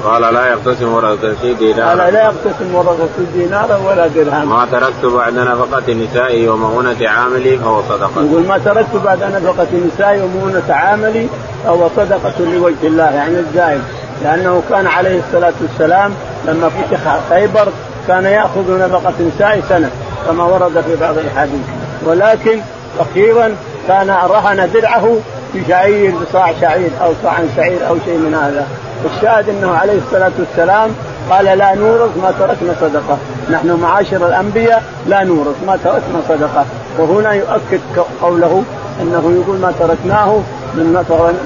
قال 0.06 0.34
لا 0.34 0.48
يقتسم 0.48 0.94
ورثتي 0.94 1.54
قال 1.54 1.58
دينارا 1.58 2.12
لا 2.12 2.24
يقتسم 2.24 2.76
ورثة 2.76 3.24
دينارا 3.34 3.78
ولا 3.78 4.08
درهم 4.08 4.50
ما 4.50 4.68
تركت 4.72 5.06
بعد 5.06 5.34
نفقة 5.34 5.94
نسائي 5.94 6.48
ومؤونة 6.48 6.98
عاملي 7.02 7.58
فهو 7.58 7.82
صدقة 7.90 8.12
يقول 8.18 8.48
ما 8.48 8.58
تركت 8.58 8.96
بعد 9.06 9.24
نفقة 9.24 9.68
نسائي 9.94 10.22
ومؤونة 10.22 10.64
عاملي 10.70 11.28
فهو 11.64 11.90
صدقة 11.96 12.34
لوجه 12.40 12.84
الله 12.84 13.04
يعني 13.04 13.40
الزائد. 13.40 13.82
لأنه 14.24 14.64
كان 14.70 14.88
عليه 14.88 15.20
الصلاة 15.20 15.54
والسلام 15.62 16.14
لما 16.48 16.70
فتح 16.70 17.20
خيبر 17.30 17.68
كان 18.08 18.26
يأخذ 18.26 18.80
نفقة 18.80 19.14
نسائي 19.36 19.62
سنة. 19.70 19.90
كما 20.28 20.44
ورد 20.44 20.82
في 20.82 20.96
بعض 20.96 21.18
الحديث 21.18 21.62
ولكن 22.06 22.60
أخيرا 23.00 23.56
كان 23.88 24.10
رهن 24.10 24.70
درعه 24.74 25.18
بشعير 25.56 26.14
بصاع 26.16 26.54
شعير 26.62 26.90
أو 27.02 27.12
صاع 27.24 27.40
شعير 27.56 27.88
أو 27.88 27.96
شيء 28.06 28.18
من 28.18 28.34
هذا. 28.36 28.68
الشاهد 29.06 29.50
أنه 29.50 29.72
عليه 29.72 29.98
الصلاة 29.98 30.32
والسلام 30.40 30.92
قال 31.30 31.46
لا 31.46 31.76
نورث 31.76 32.18
ما 32.18 32.32
تركنا 32.40 32.76
صدقة. 32.82 33.18
نحن 33.52 33.72
معاشر 33.72 34.28
الأنبياء 34.28 34.84
لا 35.08 35.24
نورث 35.24 35.56
ما 35.68 35.78
تركنا 35.84 36.22
صدقة. 36.30 36.66
وهنا 37.00 37.34
يؤكد 37.34 37.82
قوله 38.22 38.64
أنه 39.02 39.42
يقول 39.42 39.58
ما 39.58 39.74
تركناه 39.80 40.40
من 40.76 40.86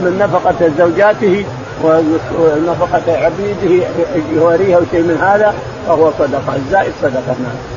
من 0.03 0.17
نفقة 0.19 0.71
زوجاته 0.77 1.45
ونفقة 1.83 3.25
عبيده 3.25 3.85
جواريها 4.35 4.77
وشيء 4.77 5.01
من 5.01 5.17
هذا 5.21 5.53
فهو 5.87 6.11
صدقة 6.19 6.55
الزائد 6.55 6.93
صدقة. 7.01 7.35
نعم. 7.39 7.76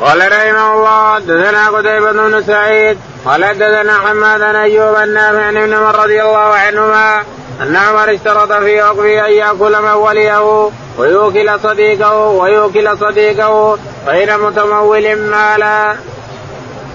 قال 0.00 0.32
رحمه 0.32 0.74
الله 0.74 1.14
حدثنا 1.14 1.68
قتيبة 1.68 2.12
بن 2.12 2.42
سعيد 2.42 2.98
قال 3.26 3.44
حدثنا 3.44 3.92
حماد 3.98 4.40
بن 4.40 4.56
أيوب 4.56 4.96
النافع 4.96 5.42
عن 5.44 5.56
ابن 5.56 5.74
عمر 5.74 6.02
رضي 6.02 6.22
الله 6.22 6.38
عنهما 6.38 7.22
أن 7.62 7.76
عمر 7.76 8.14
اشترط 8.14 8.52
في 8.52 8.80
عقبه 8.80 9.26
أن 9.26 9.32
يأكل 9.32 9.82
من 9.82 9.90
وليه 9.90 10.70
ويوكل 10.98 11.60
صديقه 11.62 12.18
ويوكل 12.28 12.98
صديقه 12.98 13.78
غير 14.06 14.38
متمول 14.38 15.16
مالا. 15.16 15.96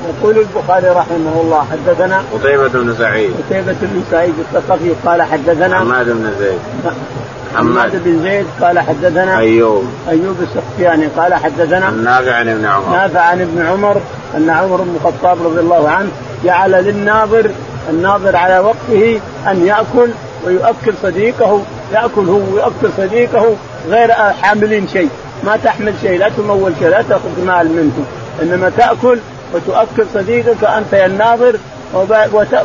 يقول 0.10 0.38
البخاري 0.38 0.88
رحمه 0.88 1.42
الله 1.42 1.68
حدثنا 1.72 2.24
قتيبة 2.34 2.68
بن 2.68 2.96
سعيد. 3.00 3.34
قتيبة 3.50 3.76
بن 3.82 4.04
سعيد 4.12 4.34
الثقفي 4.40 4.94
قال 5.06 5.22
حدثنا 5.22 5.80
حماد 5.80 6.06
بن 6.06 6.34
زيد. 6.40 6.60
حماد 7.56 8.04
بن 8.06 8.24
زيد 8.24 8.46
قال 8.62 8.80
حدثنا 8.80 9.38
أيوب. 9.38 9.86
أيوب 10.10 10.36
السختياني 10.42 11.08
قال 11.18 11.34
حدثنا 11.34 11.90
النافع 11.90 12.32
عن 12.32 12.50
ابن 12.50 12.66
عمر. 12.66 12.98
نافع 12.98 13.20
عن 13.20 13.42
ابن 13.42 13.66
عمر 13.66 14.02
أن 14.38 14.50
عمر 14.50 14.82
بن 14.82 14.96
الخطاب 14.96 15.38
رضي 15.46 15.60
الله 15.60 15.90
عنه 15.90 16.10
جعل 16.44 16.72
للناظر 16.72 17.52
الناظر 17.90 18.36
على 18.36 18.60
وقته 18.60 19.20
أن 19.48 19.66
يأكل 19.66 20.10
ويؤكل 20.46 20.94
صديقه 21.04 21.62
يأكل 21.94 22.26
هو 22.26 22.42
ويؤكل 22.54 22.90
صديقه 22.98 23.56
غير 23.90 24.12
حامل 24.14 24.84
شيء. 24.94 25.10
ما 25.44 25.58
تحمل 25.58 25.94
شيء 26.02 26.20
لا 26.20 26.30
تمول 26.30 26.74
شيء 26.80 26.88
لا 26.88 27.02
تأخذ 27.02 27.46
مال 27.46 27.68
منه. 27.68 28.06
إنما 28.42 28.72
تأكل 28.78 29.20
وتؤكل 29.54 30.06
صديقك 30.14 30.64
أنت 30.64 30.94
يا 30.94 31.06
الناظر 31.06 31.56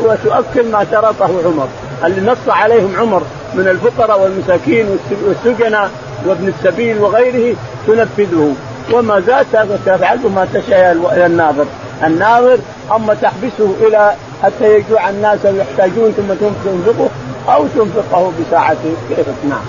وتؤكل 0.05 0.71
ما 0.73 0.85
تركه 0.93 1.31
عمر. 1.45 1.69
اللي 2.05 2.31
نص 2.31 2.49
عليهم 2.49 2.93
عمر. 2.99 3.23
من 3.57 3.69
الفقراء 3.69 4.21
والمساكين 4.21 4.99
والسجناء 5.25 5.91
وابن 6.27 6.49
السبيل 6.49 6.99
وغيره 6.99 7.57
تنفذه 7.87 8.55
وما 8.93 9.21
زاد 9.21 9.47
تفعل 9.87 10.19
ما 10.19 10.47
تشاء 10.55 10.79
يا 11.17 11.27
الناظر. 11.27 11.67
الناظر 12.05 12.59
أما 12.97 13.15
تحبسه 13.15 13.75
إلى 13.81 14.15
حتى 14.43 14.75
يجوع 14.75 15.09
الناس 15.11 15.39
ويحتاجون 15.45 16.13
ثم 16.13 16.35
تنفقه 16.35 17.09
أو 17.49 17.67
تنفقه 17.67 18.33
بساعته 18.41 18.97
كيف 19.09 19.27
نعم 19.49 19.65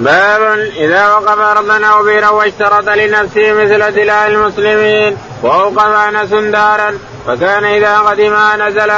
باب 0.00 0.58
إذا 0.76 1.08
وقف 1.08 1.38
ارضا 1.38 1.86
أو 1.86 2.02
بيرا 2.02 2.28
واشترط 2.28 2.88
لنفسه 2.88 3.52
مثل 3.52 3.92
دلاء 3.92 4.28
المسلمين 4.28 5.16
وأوقف 5.42 5.78
أنس 6.08 6.30
دارا 6.30 6.98
فكان 7.26 7.64
إذا 7.64 7.98
قدم 7.98 8.36
نزل 8.60 8.92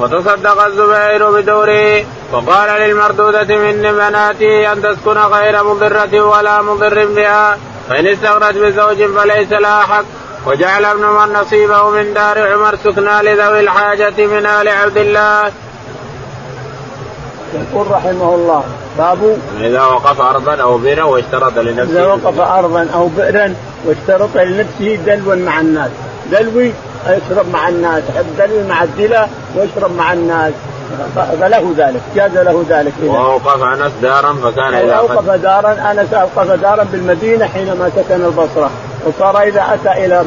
وتصدق 0.00 0.64
الزبير 0.64 1.30
بدوره. 1.30 2.04
وقال 2.32 2.80
للمردودة 2.80 3.56
من 3.56 3.82
بناته 3.82 4.72
أن 4.72 4.82
تسكن 4.82 5.18
غير 5.18 5.64
مضرة 5.64 6.20
ولا 6.20 6.62
مضر 6.62 7.06
بها 7.06 7.58
فإن 7.88 8.06
استغنت 8.06 8.56
بزوج 8.58 9.02
فليس 9.04 9.52
لها 9.52 9.82
حق. 9.82 10.04
وجعل 10.46 10.84
ابن 10.84 11.04
عمر 11.04 11.40
نصيبه 11.40 11.90
من 11.90 12.14
دار 12.14 12.52
عمر 12.52 12.76
سكنى 12.84 13.22
لذوي 13.22 13.60
الحاجة 13.60 14.26
من 14.26 14.46
آل 14.46 14.68
عبد 14.68 14.96
الله. 14.96 15.52
يقول 17.54 17.90
رحمه 17.90 18.34
الله 18.34 18.64
باب 18.98 19.38
إذا 19.60 19.82
وقف 19.82 20.20
أرضا 20.20 20.62
أو 20.62 20.78
بئرا 20.78 21.02
واشترط 21.02 21.58
لنفسه. 21.58 21.92
إذا 21.92 22.06
وقف 22.06 22.40
أرضا 22.40 22.88
أو 22.94 23.08
بئرا 23.08 23.54
واشترط 23.86 24.36
لنفسه 24.36 24.94
دلوا 25.06 25.34
مع 25.34 25.60
الناس. 25.60 25.90
دلوي 26.32 26.72
يشرب 27.06 27.52
مع 27.52 27.68
الناس 27.68 28.02
دلوي 28.38 28.62
مع 28.62 28.82
الدلة 28.82 29.28
ويشرب 29.56 29.96
مع 29.96 30.12
الناس. 30.12 30.52
فله 31.16 31.74
ذلك 31.76 32.00
جاز 32.16 32.32
له 32.32 32.64
ذلك 32.68 32.92
إذا 33.02 33.10
وأوقف 33.10 33.62
أنس 33.62 33.92
دارا 34.02 34.32
فكان 34.32 34.74
إذا 34.74 34.92
أوقف 34.92 35.30
دارا 35.30 35.72
أنس 35.90 36.14
أوقف 36.14 36.50
دارا 36.50 36.84
بالمدينة 36.92 37.46
حينما 37.46 37.90
سكن 37.96 38.24
البصرة 38.24 38.70
وصار 39.06 39.42
إذا 39.42 39.64
أتى 39.74 40.06
إلى 40.06 40.24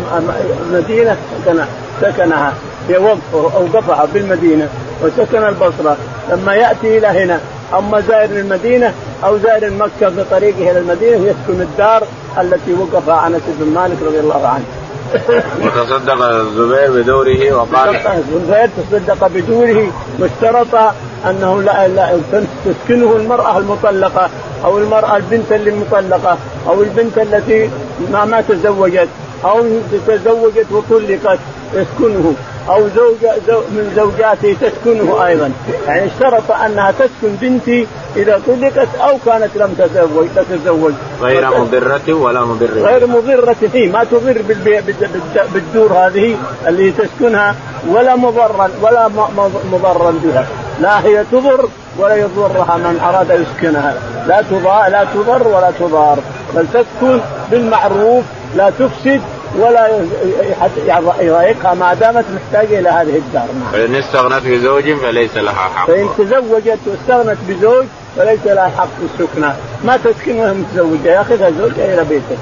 المدينة 0.68 1.18
سكن 1.46 1.60
سكنها 2.02 2.54
أوقفها 3.34 4.08
بالمدينة 4.14 4.70
وسكن 5.04 5.44
البصرة. 5.44 5.98
لما 6.30 6.54
يأتي 6.56 6.98
إلى 6.98 7.08
هنا 7.08 7.40
أما 7.78 8.02
زائر 8.02 8.30
المدينة 8.30 8.94
أو 9.26 9.38
زائر 9.38 9.70
مكة 9.70 10.10
في 10.10 10.24
طريقه 10.32 10.72
إلى 10.72 10.80
المدينة 10.80 11.16
يسكن 11.16 11.62
الدار 11.62 12.04
التي 12.42 12.74
وقفها 12.74 13.28
أنس 13.28 13.42
بن 13.60 13.74
مالك 13.74 13.98
رضي 14.08 14.20
الله 14.20 14.48
عنه. 14.48 14.64
وتصدق 15.62 16.22
الزبير 16.22 17.02
بدوره 17.02 17.54
وقال 17.54 17.96
الزبير 17.96 18.70
تصدق 18.78 19.28
بدوره 19.28 19.92
واشترط 20.20 20.94
أنه 21.26 21.62
لا, 21.62 21.88
لا 21.88 22.20
تسكنه 22.66 23.16
المرأة 23.16 23.58
المطلقة 23.58 24.30
أو 24.66 24.78
المرأة 24.78 25.18
البنت 25.18 25.52
اللي 25.52 25.72
مطلقه 25.72 26.38
أو 26.68 26.82
البنت 26.82 27.18
التي 27.18 27.70
ما 28.12 28.26
ما 28.26 28.42
تزوجت 28.42 29.08
أو 29.46 29.66
تزوجت 30.08 30.66
وطلقت 30.72 31.40
يسكنه. 31.74 32.34
أو 32.70 32.88
زوجة 32.96 33.34
زو 33.48 33.60
من 33.60 33.94
زوجاته 33.96 34.56
تسكنه 34.62 35.26
أيضا. 35.26 35.52
يعني 35.88 36.06
اشترط 36.06 36.52
أنها 36.52 36.92
تسكن 36.92 37.36
بنتي 37.42 37.88
إذا 38.16 38.42
طلقت 38.48 38.88
أو 39.02 39.18
كانت 39.26 39.50
لم 39.56 39.74
تتزوج 39.78 40.28
تتزوج. 40.36 40.94
غير 41.22 41.60
مضرة 41.60 42.14
ولا 42.14 42.46
مضرة 42.46 42.82
غير 42.82 43.08
مضرة. 43.08 43.56
هي 43.74 43.88
ما 43.88 44.04
تضر 44.04 44.42
بالدور 45.54 45.94
هذه 45.94 46.36
اللي 46.68 46.92
تسكنها 46.92 47.56
ولا 47.90 48.16
مضرا 48.16 48.70
ولا 48.82 49.10
مضرا 49.72 50.14
بها. 50.24 50.46
لا 50.82 51.06
هي 51.06 51.24
تضر 51.32 51.70
ولا 52.00 52.16
يضرها 52.16 52.78
من 52.78 53.00
أراد 53.04 53.30
يسكنها. 53.30 53.96
لا 54.28 54.42
تضار 54.42 54.90
لا 54.90 55.06
تضر 55.14 55.48
ولا 55.48 55.72
تضار. 55.80 56.18
بل 56.56 56.66
تسكن 56.74 57.20
بالمعروف 57.52 58.24
لا 58.56 58.70
تفسد 58.70 59.22
ولا 59.60 59.90
يضايقها 61.20 61.74
ما 61.74 61.94
دامت 61.94 62.26
محتاجة 62.36 62.80
إلى 62.80 62.90
هذه 62.90 63.16
الدار. 63.16 63.46
نعم. 63.60 63.72
فإن 63.72 63.96
استغنت 63.96 64.48
بزوج 64.48 64.94
فليس 64.94 65.38
لها 65.38 65.54
حق. 65.54 65.88
فإن 65.88 66.10
تزوجت 66.18 66.80
واستغنت 66.88 67.38
بزوج 67.50 67.86
فليس 68.18 68.40
لها 68.46 68.72
حق 68.78 68.88
في 68.88 69.24
السكنى 69.24 69.54
ما 69.84 69.98
تسكن 69.98 70.40
وهي 70.40 70.54
متزوجه 70.54 71.08
ياخذها 71.08 71.50
زوجها 71.50 71.94
إلى 71.94 72.04
بيته 72.04 72.38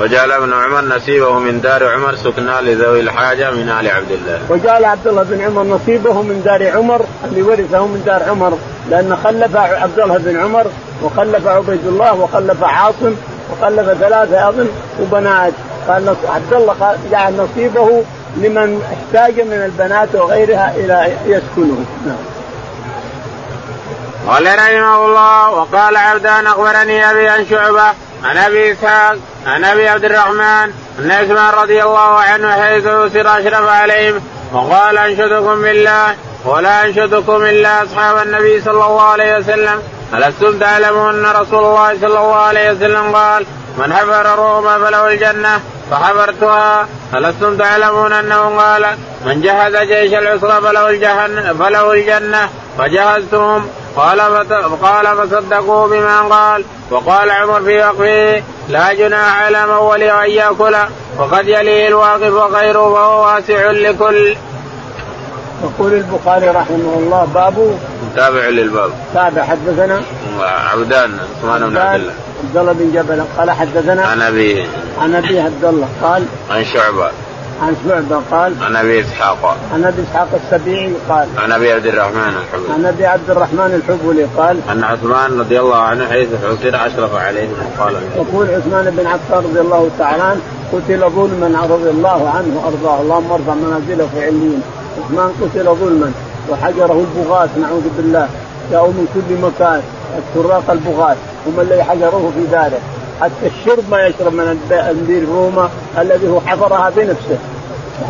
وجعل 0.00 0.32
ابن 0.32 0.52
عمر 0.52 0.96
نصيبه 0.96 1.38
من 1.38 1.60
دار 1.60 1.88
عمر 1.88 2.14
سكنى 2.14 2.60
لذوي 2.62 3.00
الحاجة 3.00 3.50
من 3.50 3.68
آل 3.68 3.90
عبد 3.90 4.10
الله. 4.10 4.40
وجعل 4.48 4.84
عبد 4.84 5.06
الله 5.06 5.22
بن 5.22 5.40
عمر 5.40 5.62
نصيبه 5.62 6.22
من 6.22 6.42
دار 6.44 6.70
عمر 6.70 7.06
اللي 7.24 7.42
ورثه 7.42 7.86
من 7.86 8.02
دار 8.06 8.22
عمر 8.22 8.58
لأن 8.90 9.16
خلف 9.24 9.56
عبد 9.56 10.00
الله 10.00 10.18
بن 10.18 10.36
عمر 10.36 10.66
وخلف 11.02 11.46
عبيد 11.46 11.86
الله 11.86 12.14
وخلف 12.14 12.64
عاصم 12.64 13.14
وخلف 13.52 13.98
ثلاثة 14.00 14.48
أظن 14.48 14.68
وبنات. 15.02 15.52
قال 15.88 16.16
عبد 16.28 16.52
الله 16.52 16.72
قال 16.80 16.98
جعل 17.10 17.36
نصيبه 17.36 18.02
لمن 18.36 18.82
احتاج 18.92 19.40
من 19.40 19.62
البنات 19.64 20.14
وغيرها 20.14 20.74
إلى 20.76 21.16
يسكنه 21.26 21.84
نعم. 22.06 22.16
قال 24.28 24.46
رحمه 24.46 25.06
الله 25.06 25.50
وقال 25.50 25.96
عبدان 25.96 26.46
أخبرني 26.46 27.10
أبي 27.10 27.28
عن 27.28 27.46
شعبة 27.50 27.86
عن 28.24 28.36
أبي 28.36 28.72
إسحاق 28.72 29.16
عن 29.46 29.64
أبي 29.64 29.88
عبد 29.88 30.04
الرحمن 30.04 30.72
ان 30.98 31.10
عثمان 31.10 31.54
رضي 31.54 31.82
الله 31.82 32.20
عنه 32.20 32.50
حيث 32.62 32.84
يسر 32.84 33.38
أشرف 33.38 33.68
عليهم 33.68 34.20
وقال 34.52 34.98
أنشدكم 34.98 35.62
بالله 35.62 36.14
ولا 36.44 36.84
أنشدكم 36.84 37.42
إلا 37.42 37.82
أصحاب 37.82 38.26
النبي 38.26 38.60
صلى 38.60 38.86
الله 38.86 39.02
عليه 39.02 39.36
وسلم 39.38 39.82
ألستم 40.14 40.58
تعلمون 40.58 41.24
أن 41.24 41.36
رسول 41.40 41.64
الله 41.64 41.94
صلى 42.00 42.06
الله 42.06 42.34
عليه 42.34 42.70
وسلم 42.70 43.16
قال 43.16 43.46
من 43.78 43.92
حفر 43.92 44.38
روما 44.38 44.78
فله 44.78 45.08
الجنة 45.08 45.60
فحفرتها 45.92 46.88
ألستم 47.14 47.56
تعلمون 47.56 48.12
أنه 48.12 48.58
قال 48.58 48.86
من 49.26 49.40
جهز 49.40 49.76
جيش 49.76 50.14
العسرى 50.14 50.60
فله 50.60 50.90
الجنة 50.90 51.52
فله 51.52 51.92
الجنة 51.92 52.48
فجهزتهم. 52.78 53.66
قال 53.96 54.20
قال 54.82 55.06
فصدقوا 55.16 55.88
بما 55.88 56.20
قال 56.20 56.64
وقال 56.90 57.30
عمر 57.30 57.60
في 57.60 57.78
وقفه 57.78 58.42
لا 58.68 58.92
جناح 58.92 59.42
على 59.42 59.66
من 59.66 59.74
ولي 59.74 60.24
أن 60.24 60.30
يأكل 60.30 60.76
وقد 61.18 61.48
يليه 61.48 61.88
الواقف 61.88 62.32
وغيره 62.32 62.88
وهو 62.88 63.24
واسع 63.26 63.70
لكل. 63.70 64.36
يقول 65.62 65.92
البخاري 65.92 66.48
رحمه 66.48 66.94
الله 66.98 67.28
باب 67.34 67.78
تابع 68.16 68.48
للباب. 68.48 68.90
تابع 69.14 69.42
حدثنا؟ 69.42 70.02
عبدان 70.72 71.18
عثمان 71.38 71.70
بن 71.70 71.76
عبد 71.76 72.00
الله. 72.00 72.14
عبد 72.42 72.56
الله 72.56 72.72
بن 72.72 72.92
جبل 72.94 73.22
قال 73.38 73.50
حدثنا 73.50 74.02
عن 74.02 74.20
ابيه 74.20 74.64
عن 74.98 75.14
أبي 75.14 75.40
عبد 75.40 75.64
الله 75.64 75.88
قال 76.02 76.24
عن 76.50 76.64
شعبة. 76.64 77.10
عن 77.62 77.76
شعبة 77.88 78.22
قال 78.30 78.54
عن 78.62 78.76
أبي 78.76 79.00
إسحاق. 79.00 79.56
عن 79.74 79.84
أبي 79.84 80.02
إسحاق 80.02 80.28
السبيعي 80.44 80.92
قال 81.08 81.28
عن 81.38 81.52
أبي 81.52 81.72
عبد 81.72 81.86
الرحمن 81.86 82.34
الحبولي 82.36 82.72
عن 82.74 82.84
أبي 82.84 83.06
عبد 83.06 83.30
الرحمن 83.30 83.82
الحبولي 83.82 84.24
قال 84.36 84.56
أن 84.72 84.84
عثمان 84.84 85.40
رضي 85.40 85.60
الله 85.60 85.76
عنه 85.76 86.08
حيث 86.08 86.28
حصر 86.28 86.86
أشرف 86.86 87.14
عليهم 87.14 87.54
قال 87.78 87.94
يقول 88.16 88.46
عثمان 88.50 88.94
بن 88.96 89.06
عفان 89.06 89.44
رضي 89.50 89.60
الله 89.60 89.90
تعالى 89.98 90.22
عنه 90.22 90.40
قتل 90.72 91.10
ظلما 91.10 91.66
رضي 91.70 91.90
الله 91.90 92.30
عنه 92.30 92.62
وأرضاه. 92.62 93.00
اللهم 93.00 93.32
ارفع 93.32 93.54
منازله 93.54 94.08
في 94.14 94.20
عليين 94.22 94.62
عثمان 95.04 95.32
قتل 95.42 95.64
ظلما 95.64 96.12
وحجره 96.50 97.06
البغاة 97.06 97.48
نعوذ 97.60 97.88
بالله. 97.96 98.28
جاءوا 98.70 98.88
من 98.88 99.06
كل 99.14 99.34
مكان. 99.46 99.82
السراق 100.18 100.70
البغاة 100.70 101.16
هم 101.46 101.60
الذي 101.60 101.82
حجروه 101.82 102.32
في 102.34 102.46
داره 102.52 102.78
حتى 103.20 103.46
الشرب 103.46 103.84
ما 103.90 104.06
يشرب 104.06 104.34
من 104.34 104.58
البير 104.70 105.28
روما 105.28 105.70
الذي 105.98 106.28
هو 106.28 106.40
حفرها 106.40 106.90
بنفسه. 106.96 107.38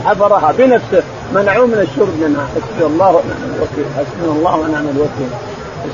حفرها 0.05 0.53
بنفسه 0.59 1.03
منعوه 1.35 1.67
من 1.67 1.89
الشرب 1.89 2.09
منها. 2.21 2.47
حسبي 2.55 2.87
الله 2.87 3.09
ونعم 3.09 3.55
الوكيل. 3.57 3.85
حسبنا 3.97 4.33
الله 4.33 4.57
ونعم 4.57 4.85
الوكيل. 4.85 5.31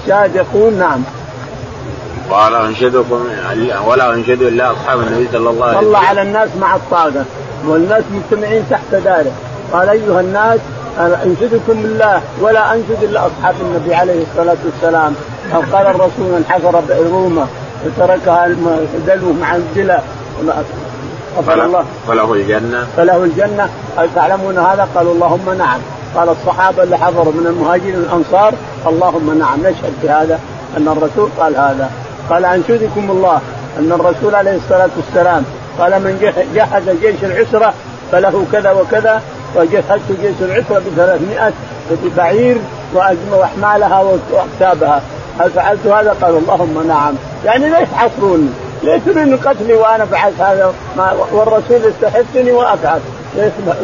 الشاهد 0.00 0.36
يقول 0.36 0.74
نعم. 0.74 1.02
قال 2.30 2.54
أنشدكم 2.54 3.20
ولا 3.86 4.14
أنشد 4.14 4.42
إلا 4.42 4.72
أصحاب 4.72 5.00
النبي 5.00 5.28
صلى 5.32 5.50
الله 5.50 5.66
عليه 5.66 5.78
وسلم. 5.78 5.88
صلى 5.88 5.98
على 5.98 6.22
الناس 6.22 6.48
مع 6.60 6.76
الطاقة. 6.76 7.24
والناس 7.66 8.02
مجتمعين 8.12 8.64
تحت 8.70 8.94
داره 8.94 9.32
قال 9.72 9.88
أيها 9.88 10.20
الناس 10.20 10.60
أنشدكم 10.98 11.82
بالله 11.82 12.22
ولا 12.40 12.74
أنشد 12.74 13.02
إلا 13.02 13.26
أصحاب 13.26 13.54
النبي 13.60 13.94
عليه 13.94 14.22
الصلاة 14.22 14.56
والسلام. 14.64 15.14
أو 15.54 15.60
قال 15.60 15.86
الرسول 15.86 16.10
من 16.18 16.44
حفر 16.48 16.82
روما 17.10 17.46
وتركها 17.86 18.48
دلو 19.06 19.32
مع 19.32 19.56
الجلة 19.56 20.00
غفر 21.38 21.64
الله. 21.64 21.84
فله 22.08 22.34
الجنة. 22.34 22.86
فله 22.96 23.24
الجنة. 23.24 23.68
هل 23.98 24.08
تعلمون 24.14 24.58
هذا؟ 24.58 24.88
قالوا 24.94 25.14
اللهم 25.14 25.58
نعم. 25.58 25.80
قال 26.16 26.28
الصحابة 26.28 26.82
اللي 26.82 26.98
حضروا 26.98 27.32
من 27.32 27.46
المهاجرين 27.46 27.94
الأنصار 27.94 28.54
اللهم 28.86 29.38
نعم. 29.38 29.60
نشهد 29.60 29.92
بهذا 30.02 30.40
أن 30.76 30.88
الرسول 30.88 31.30
قال 31.38 31.56
هذا. 31.56 31.90
قال 32.30 32.44
أنشدكم 32.44 33.10
الله 33.10 33.40
أن 33.78 33.92
الرسول 33.92 34.34
عليه 34.34 34.56
الصلاة 34.56 34.90
والسلام 34.96 35.44
قال 35.78 35.92
من 35.92 36.32
جهز 36.54 36.96
جيش 37.00 37.24
العسرة 37.24 37.74
فله 38.12 38.44
كذا 38.52 38.70
وكذا 38.70 39.22
وجهزت 39.56 40.20
جيش 40.20 40.36
العسرة 40.40 40.78
ب 40.78 40.96
300 40.96 41.52
بعير 42.16 42.56
وأحمالها 43.32 44.04
وأكتابها. 44.32 45.02
هل 45.40 45.50
فعلت 45.50 45.86
هذا؟ 45.86 46.16
قال 46.22 46.36
اللهم 46.36 46.86
نعم. 46.88 47.14
يعني 47.44 47.68
ليش 47.68 47.88
تحصروني؟ 47.88 48.48
ليش 48.82 49.02
تريدون 49.06 49.36
قتلي 49.36 49.74
وأنا 49.74 50.04
فعلت 50.04 50.40
هذا؟ 50.40 50.74
والرسول 51.32 51.76
استحثني 51.76 52.52
وأفعل. 52.52 53.00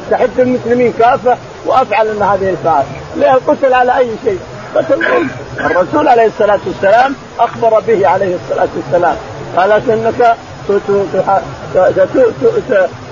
استحث 0.03 0.41
المسلمين 0.41 0.93
كافة 0.99 1.37
وأفعل 1.67 2.09
أن 2.09 2.23
هذه 2.23 2.51
الفعل 2.51 2.85
ليه 3.17 3.35
القتل 3.35 3.75
على 3.75 3.99
أي 3.99 4.09
شيء. 4.25 4.39
قتل 4.75 5.01
الرسول 5.61 6.09
عليه 6.09 6.27
الصلاة 6.27 6.61
والسلام 6.67 7.15
أخبر 7.39 7.81
به 7.81 8.09
عليه 8.09 8.37
الصلاة 8.37 8.69
والسلام. 8.77 9.17
قال 9.57 9.73
إنك 9.73 10.37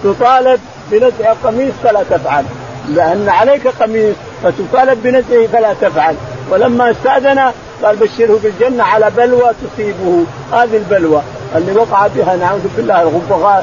تطالب 0.05 0.61
بنزع 0.91 1.33
قميص 1.45 1.73
فلا 1.85 2.03
تفعل. 2.11 2.45
لأن 2.89 3.29
عليك 3.29 3.69
قميص 3.69 4.17
فتطالب 4.43 5.03
بنزعه 5.03 5.47
فلا 5.47 5.75
تفعل. 5.81 6.15
ولما 6.51 6.91
استأذن 6.91 7.53
قال 7.85 7.97
بشره 7.97 8.41
بالجنة 8.43 8.85
على 8.85 9.11
بلوى 9.17 9.51
تصيبه. 9.63 10.25
هذه 10.53 10.77
البلوى 10.77 11.23
اللي 11.57 11.73
وقع 11.73 12.07
بها 12.07 12.37
نعوذ 12.37 12.61
بالله 12.77 13.21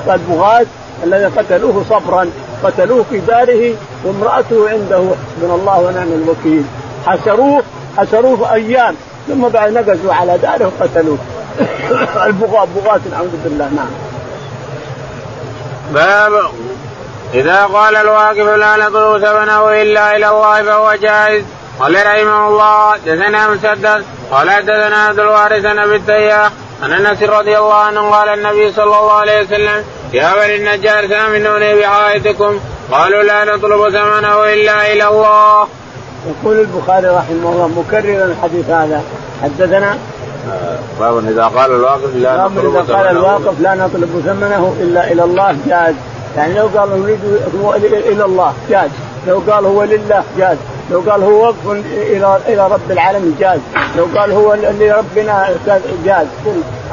البغاة 0.07 0.65
الذي 1.03 1.25
قتلوه 1.25 1.83
صبرا 1.89 2.29
قتلوه 2.63 3.05
في 3.09 3.19
داره 3.19 3.75
وامرأته 4.05 4.69
عنده. 4.69 5.01
من 5.41 5.59
الله 5.61 5.79
ونعم 5.79 6.23
الوكيل. 6.23 6.63
حسروه 7.07 7.63
حسروه 7.97 8.53
أيام 8.53 8.95
ثم 9.27 9.47
بعد 9.47 9.71
نقزوا 9.73 10.13
على 10.13 10.37
داره 10.37 10.71
وقتلوه. 10.79 11.17
البغاة 12.27 12.67
بغاة 12.75 13.01
نعوذ 13.11 13.31
بالله 13.43 13.69
نعم. 13.75 13.89
باب 15.93 16.51
إذا 17.33 17.65
قال 17.65 17.95
الواقف 17.95 18.37
لا 18.37 18.75
نطلب 18.75 19.25
ثمنه 19.25 19.81
إلا 19.81 20.15
إلى 20.15 20.29
الله 20.29 20.63
فهو 20.63 20.93
جائز. 21.01 21.43
قال 21.79 21.95
رحمه 21.95 22.47
الله 22.47 22.97
دثنا 22.97 23.49
مسدد 23.49 24.03
قال 24.31 24.49
حدثنا 24.51 24.97
عبد 24.97 25.19
الوارث 25.19 25.61
بن 25.61 25.93
التياح 25.93 26.51
عن 26.83 26.91
أنس 26.91 27.23
رضي 27.23 27.57
الله 27.57 27.73
عنه 27.73 28.09
قال 28.09 28.29
النبي 28.29 28.71
صلى 28.71 28.83
الله 28.83 29.11
عليه 29.11 29.43
وسلم 29.43 29.83
يا 30.13 30.33
بني 30.35 30.55
النجار 30.55 31.07
ثامنوني 31.07 31.79
بحائطكم 31.79 32.59
قالوا 32.91 33.23
لا 33.23 33.45
نطلب 33.45 33.89
ثمنه 33.89 34.43
إلا 34.53 34.93
إلى 34.93 35.07
الله. 35.07 35.67
يقول 36.27 36.59
البخاري 36.59 37.07
رحمه 37.07 37.51
الله 37.51 37.67
مكررا 37.67 38.25
الحديث 38.25 38.69
هذا. 38.69 39.03
حدثنا؟ 39.43 39.97
باب 40.99 41.27
إذا 41.27 41.43
قال 41.43 41.71
الواقف 41.71 42.15
لا 42.15 42.37
نطلب 42.37 42.75
إذا 42.75 42.95
قال 42.95 43.07
الواقف 43.07 43.59
لا 43.61 43.75
نطلب 43.75 44.21
ثمنه 44.25 44.75
إلا 44.79 45.11
إلى 45.11 45.23
الله 45.23 45.57
جاز. 45.67 45.95
يعني 46.37 46.53
لو 46.53 46.69
قال 46.75 47.01
نريد 47.03 47.19
هو 47.63 47.73
إلى 47.75 48.25
الله 48.25 48.53
جاز. 48.69 48.89
لو 49.27 49.43
قال 49.49 49.65
هو 49.65 49.83
لله 49.83 50.23
جاز. 50.37 50.57
لو 50.91 50.99
قال 50.99 51.23
هو 51.23 51.43
وقف 51.43 51.71
إلى 51.93 52.39
إلى 52.47 52.67
رب 52.67 52.91
العالمين 52.91 53.35
جاز. 53.39 53.59
لو 53.97 54.07
قال 54.15 54.31
هو 54.31 54.53
لربنا 54.53 55.49
جاز. 56.05 56.27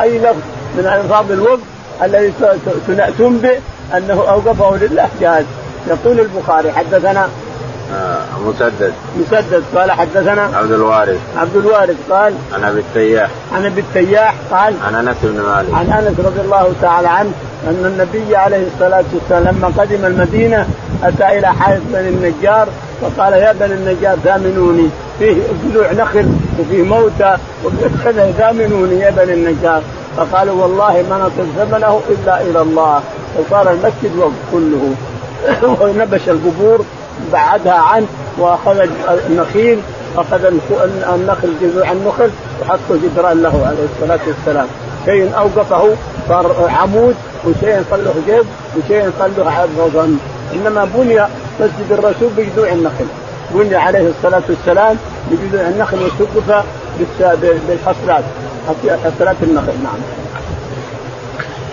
أي 0.01 0.19
لفظ 0.19 0.37
من 0.79 0.87
ألفاظ 0.87 1.33
الوقف 1.33 1.63
الذي 2.03 2.33
تنبئ 3.19 3.59
أنه 3.97 4.25
أوقفه 4.29 4.77
لله 4.77 5.09
جاز. 5.21 5.45
يقول 5.89 6.21
البخاري 6.21 6.73
حدثنا 6.73 7.29
آه 7.95 8.19
مسدد. 8.47 8.93
مسدد. 9.21 9.63
قال 9.77 9.91
حدثنا 9.93 10.51
عبد 10.55 10.73
الوارث. 10.73 11.21
عبد 11.37 11.57
الوارث 11.57 11.97
قال 12.11 12.35
عن 12.55 12.65
أبي 12.65 12.81
التياح. 12.81 13.31
عن 13.53 13.67
أبي 13.67 13.81
التياح 13.81 14.35
قال 14.51 14.75
عن 14.87 14.95
أنس 14.95 15.17
بن 15.23 15.41
مالك. 15.41 15.75
عن 15.75 15.91
أنس 15.91 16.27
رضي 16.27 16.41
الله 16.41 16.73
تعالى 16.83 17.09
عنه 17.09 17.31
أن 17.67 17.87
النبي 17.87 18.37
عليه 18.37 18.67
الصلاة 18.75 19.05
والسلام 19.15 19.57
لما 19.57 19.73
قدم 19.79 20.05
المدينة 20.05 20.69
أتى 21.05 21.39
إلى 21.39 21.47
حائط 21.47 21.83
بني 21.93 22.09
النجار 22.09 22.69
فقال 23.03 23.33
يا 23.33 23.53
بني 23.53 23.75
النجار 23.75 24.17
ثامنوني. 24.25 24.89
فيه 25.19 25.37
جذوع 25.65 25.93
نخل 25.93 26.27
وفيه 26.59 26.83
موتى. 26.83 27.37
وكذا 27.65 28.33
ثامنوني 28.39 29.01
يا 29.01 29.11
بني 29.11 29.35
النجار 29.35 29.83
فقالوا 30.17 30.63
والله 30.63 31.05
ما 31.11 31.19
نطلب 31.19 31.49
ثمنه 31.59 32.01
إلا 32.11 32.43
إلى 32.43 32.61
الله. 32.63 33.01
وصار 33.39 33.71
المسجد 33.71 34.17
وقف 34.19 34.33
كله. 34.53 34.95
ونبش 35.81 36.29
القبور 36.29 36.85
بعدها 37.33 37.75
عنه 37.75 38.07
وأخذ 38.39 38.89
النخيل 39.27 39.79
أخذ 40.17 40.45
النخل 41.15 41.53
جذوع 41.63 41.93
النخل 41.93 42.31
وحطه 42.63 42.97
جدران 43.03 43.43
له 43.43 43.67
عليه 43.67 43.87
الصلاة 43.95 44.21
والسلام. 44.27 44.67
شيء 45.07 45.31
أوقفه 45.39 45.95
صار 46.29 46.71
عمود 46.81 47.15
وشيء 47.45 47.85
صار 47.91 48.01
له 48.01 48.15
جيب 48.27 48.45
وشيء 48.77 49.11
صار 49.19 49.31
له 49.39 49.51
عظم 49.51 50.17
إنما 50.55 50.89
بني 50.95 51.21
مسجد 51.61 51.93
الرسول 51.93 52.29
بجذوع 52.37 52.69
النخل. 52.69 53.07
بني 53.51 53.77
عليه 53.77 54.09
الصلاة 54.19 54.43
والسلام 54.49 54.97
بجذوع 55.31 55.69
النخل 55.69 55.99
وسقف 55.99 56.65
بالحصلات 57.69 58.25
حصلات 59.05 59.37
النخل 59.43 59.73
نعم. 59.85 59.99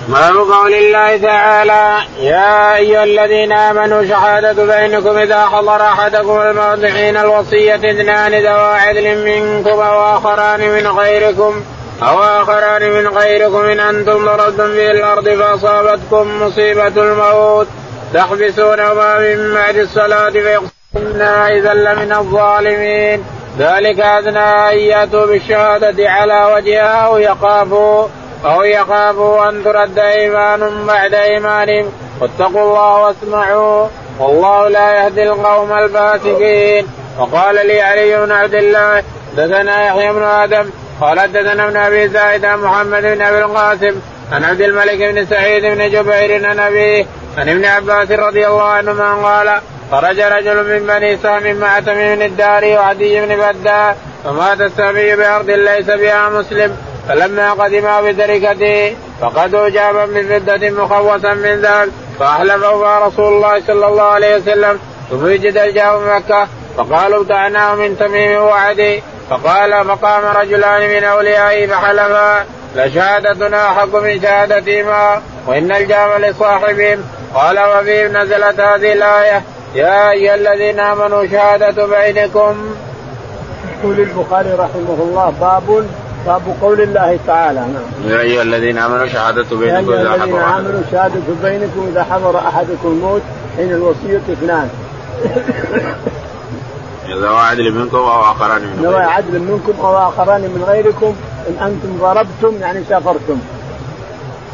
باب 0.07 0.35
قول 0.35 0.73
الله 0.73 1.17
تعالى 1.17 1.97
يا 2.19 2.75
أيها 2.75 3.03
الذين 3.03 3.53
آمنوا 3.53 4.05
شهادة 4.05 4.65
بينكم 4.65 5.17
إذا 5.17 5.45
حضر 5.45 5.81
أحدكم 5.81 6.41
الموت 6.41 6.85
حين 6.85 7.17
الوصية 7.17 7.75
اثنان 7.75 8.31
ذوى 8.31 8.79
عدل 8.79 9.25
منكم 9.25 9.77
واخران 9.77 10.59
من 10.59 10.87
غيركم 10.87 11.61
أو 12.03 12.19
آخران 12.19 12.91
من 12.91 13.07
غيركم 13.07 13.65
إن 13.65 13.79
أنتم 13.79 14.25
ضربتم 14.25 14.71
في 14.73 14.91
الأرض 14.91 15.29
فأصابتكم 15.29 16.41
مصيبة 16.41 16.87
الموت. 16.87 17.67
تحبسونهما 18.13 19.19
من 19.19 19.53
بعد 19.53 19.75
الصلاة 19.75 20.29
فيقسمون 20.29 21.21
إذا 21.21 21.73
لمن 21.73 22.11
الظالمين. 22.11 23.23
ذلك 23.59 23.99
أدنى 23.99 24.39
أن 24.39 24.77
يأتوا 24.77 25.25
بالشهادة 25.25 26.09
على 26.09 26.53
وجهها 26.55 27.05
أو 27.05 27.17
يخافوا 27.17 28.07
أو 28.45 28.63
يخافوا 28.63 29.49
أن 29.49 29.63
ترد 29.63 29.99
إيمان 29.99 30.85
بعد 30.87 31.13
إيمانهم. 31.13 31.91
واتقوا 32.21 32.61
الله 32.61 33.01
واسمعوا 33.01 33.87
والله 34.19 34.67
لا 34.67 35.03
يهدي 35.03 35.23
القوم 35.23 35.73
الفاسقين. 35.73 36.87
وقال 37.19 37.67
لي 37.67 37.81
علي 37.81 38.25
بن 38.25 38.31
عبد 38.31 38.53
الله 38.53 39.03
دثنا 39.37 39.85
يحيى 39.87 40.13
بن 40.13 40.23
آدم 40.23 40.69
قال 41.01 41.19
حدثنا 41.19 41.67
ابن 41.67 41.77
أبي 41.77 42.07
زايد 42.07 42.45
عن 42.45 42.59
محمد 42.59 43.01
بن 43.01 43.21
أبي 43.21 43.39
القاسم 43.39 43.95
عن 44.31 44.43
عبد 44.43 44.61
الملك 44.61 44.97
بن 44.97 45.25
سعيد 45.25 45.65
بن 45.65 45.89
جبير 45.89 46.47
عن 46.47 46.59
أبيه 46.59 47.05
عن 47.37 47.49
ابن 47.49 47.65
عباس 47.65 48.11
رضي 48.11 48.47
الله 48.47 48.63
عنهما 48.63 49.13
قال 49.13 49.61
خرج 49.91 50.19
رجل 50.19 50.63
من 50.63 50.87
بني 50.87 51.17
سهم 51.17 51.55
مع 51.55 51.79
تميم 51.79 52.21
الداري 52.21 52.77
وعدي 52.77 53.21
بن 53.21 53.35
بدا 53.35 53.95
فمات 54.23 54.61
السامي 54.61 55.15
بأرض 55.15 55.49
ليس 55.49 55.85
بها 55.85 56.29
مسلم. 56.29 56.77
فلما 57.09 57.53
قدما 57.53 58.01
بتركته 58.01 58.95
فقدوا 59.21 59.69
جابا 59.69 60.05
من 60.05 60.39
فضة 60.39 60.69
مخوصا 60.69 61.33
من 61.33 61.61
ذهب 61.61 61.89
فأحلفه 62.19 63.07
رسول 63.07 63.33
الله 63.33 63.61
صلى 63.67 63.87
الله 63.87 64.03
عليه 64.03 64.35
وسلم. 64.35 64.79
ثم 65.09 65.23
وجد 65.23 65.57
الجاب 65.57 66.01
مكة 66.01 66.47
فقالوا 66.77 67.21
ابتعناه 67.21 67.75
من 67.75 67.97
تميم 67.97 68.41
وعدي 68.41 69.03
فقال 69.29 69.85
فقام 69.85 70.25
رجلان 70.37 70.89
من 70.89 71.03
أوليائه 71.03 71.67
فحلفا 71.67 72.45
لشهادتنا 72.75 73.71
احق 73.71 73.95
من 73.95 74.21
شهادتهما 74.21 75.21
وإن 75.47 75.71
الجام 75.71 76.21
لصاحبهم. 76.21 77.03
قال 77.33 77.59
وفيه 77.59 78.07
نزلت 78.07 78.59
هذه 78.59 78.93
الآية 78.93 79.41
يا 79.75 80.11
أيها 80.11 80.35
الذين 80.35 80.79
آمنوا 80.79 81.27
شهادة 81.27 81.85
بينكم. 81.85 82.55
يقول 83.83 83.99
البخاري 83.99 84.51
رحمه 84.51 84.97
الله 84.99 85.33
باب 85.41 85.85
باب 86.25 86.41
قول 86.61 86.81
الله 86.81 87.19
تعالى 87.27 87.59
نعم. 87.59 88.11
يا 88.11 88.21
أيها 88.21 88.41
الذين 88.41 88.77
آمنوا 88.77 89.07
شهادة 89.07 89.55
بينكم 89.55 89.93
إذا 89.93 90.11
حضر 90.11 90.23
الذين 90.23 90.39
آمنوا 90.39 90.81
شهادة 90.91 91.21
بينكم 91.43 91.87
إذا 91.91 92.03
حضر 92.03 92.37
أحدكم 92.37 92.87
الموت 92.87 93.21
حين 93.57 93.71
الوصية 93.71 94.21
اثنان 94.33 94.69
ذوى 97.09 97.39
عدل 97.39 97.71
منكم 97.71 97.97
أو 97.97 98.21
آخران 98.21 98.61
من 98.61 98.79
ذوى 98.83 99.03
عدل 99.03 99.39
منكم 99.39 99.85
أو 99.85 100.09
آخران 100.09 100.41
من 100.41 100.63
غيركم 100.67 101.15
إن 101.49 101.67
أنتم 101.67 101.97
ضربتم 102.01 102.61
يعني 102.61 102.83
سافرتم 102.89 103.39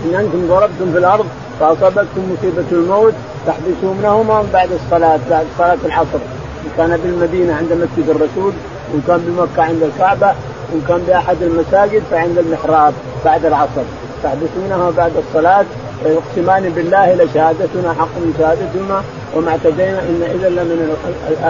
إن 0.06 0.16
أنتم 0.16 0.48
ضربتم 0.48 0.92
في 0.92 0.98
الأرض 0.98 1.26
فاصابتكم 1.60 2.36
مصيبة 2.38 2.66
الموت 2.72 3.14
تحبسونهما 3.48 4.44
بعد 4.54 4.70
الصلاة 4.72 5.20
بعد 5.30 5.46
صلاة 5.58 5.78
العصر. 5.86 6.20
إن 6.66 6.72
كان 6.78 6.98
بالمدينة 7.04 7.56
عند 7.56 7.72
مسجد 7.74 8.10
الرسول 8.10 8.54
وإن 8.92 9.02
كان 9.08 9.18
بمكة 9.18 9.64
عند 9.64 9.84
الكعبة 9.84 10.28
وإن 10.72 10.82
كان 10.88 10.98
بأحد 11.08 11.42
المساجد 11.42 12.04
فعند 12.12 12.38
المحراب 12.38 12.94
بعد 13.26 13.46
العصر. 13.46 13.82
تحبسونها 14.24 14.92
بعد 14.98 15.12
الصلاة 15.28 15.66
فيقسمان 16.04 16.70
بالله 16.70 17.14
لشهادتنا 17.14 17.94
حق 18.00 18.16
من 18.16 18.36
شهادتهما 18.40 19.04
وما 19.36 19.52
اعتدينا 19.52 20.00
إن 20.00 20.22
إذا 20.36 20.50
لمن 20.50 20.96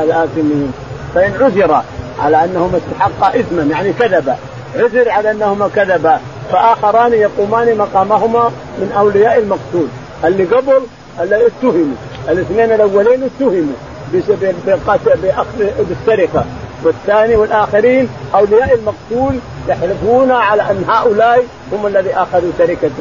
الآثمين. 0.03 0.71
فإن 1.15 1.33
عثر 1.41 1.83
على 2.19 2.43
أنهما 2.43 2.77
استحقا 2.77 3.39
إثما 3.39 3.63
يعني 3.63 3.93
كذبا 3.93 4.35
عثر 4.75 5.09
على 5.09 5.31
أنهما 5.31 5.69
كذبا 5.75 6.19
فآخران 6.51 7.13
يقومان 7.13 7.77
مقامهما 7.77 8.51
من 8.77 8.91
أولياء 8.97 9.39
المقتول. 9.39 9.87
اللي 10.25 10.43
قبل 10.43 10.81
اللي 11.19 11.47
اتهموا. 11.47 11.95
الاثنين 12.29 12.71
الأولين 12.71 13.23
اتهموا 13.23 13.73
بأخذ 15.21 15.45
بالسرقة. 15.89 16.45
والثاني 16.83 17.35
والآخرين 17.35 18.09
أولياء 18.35 18.73
المقتول 18.73 19.39
يحلفون 19.69 20.31
على 20.31 20.61
أن 20.61 20.83
هؤلاء 20.87 21.43
هم 21.73 21.87
الذي 21.87 22.13
أخذوا 22.13 22.51
سرقة 22.57 22.91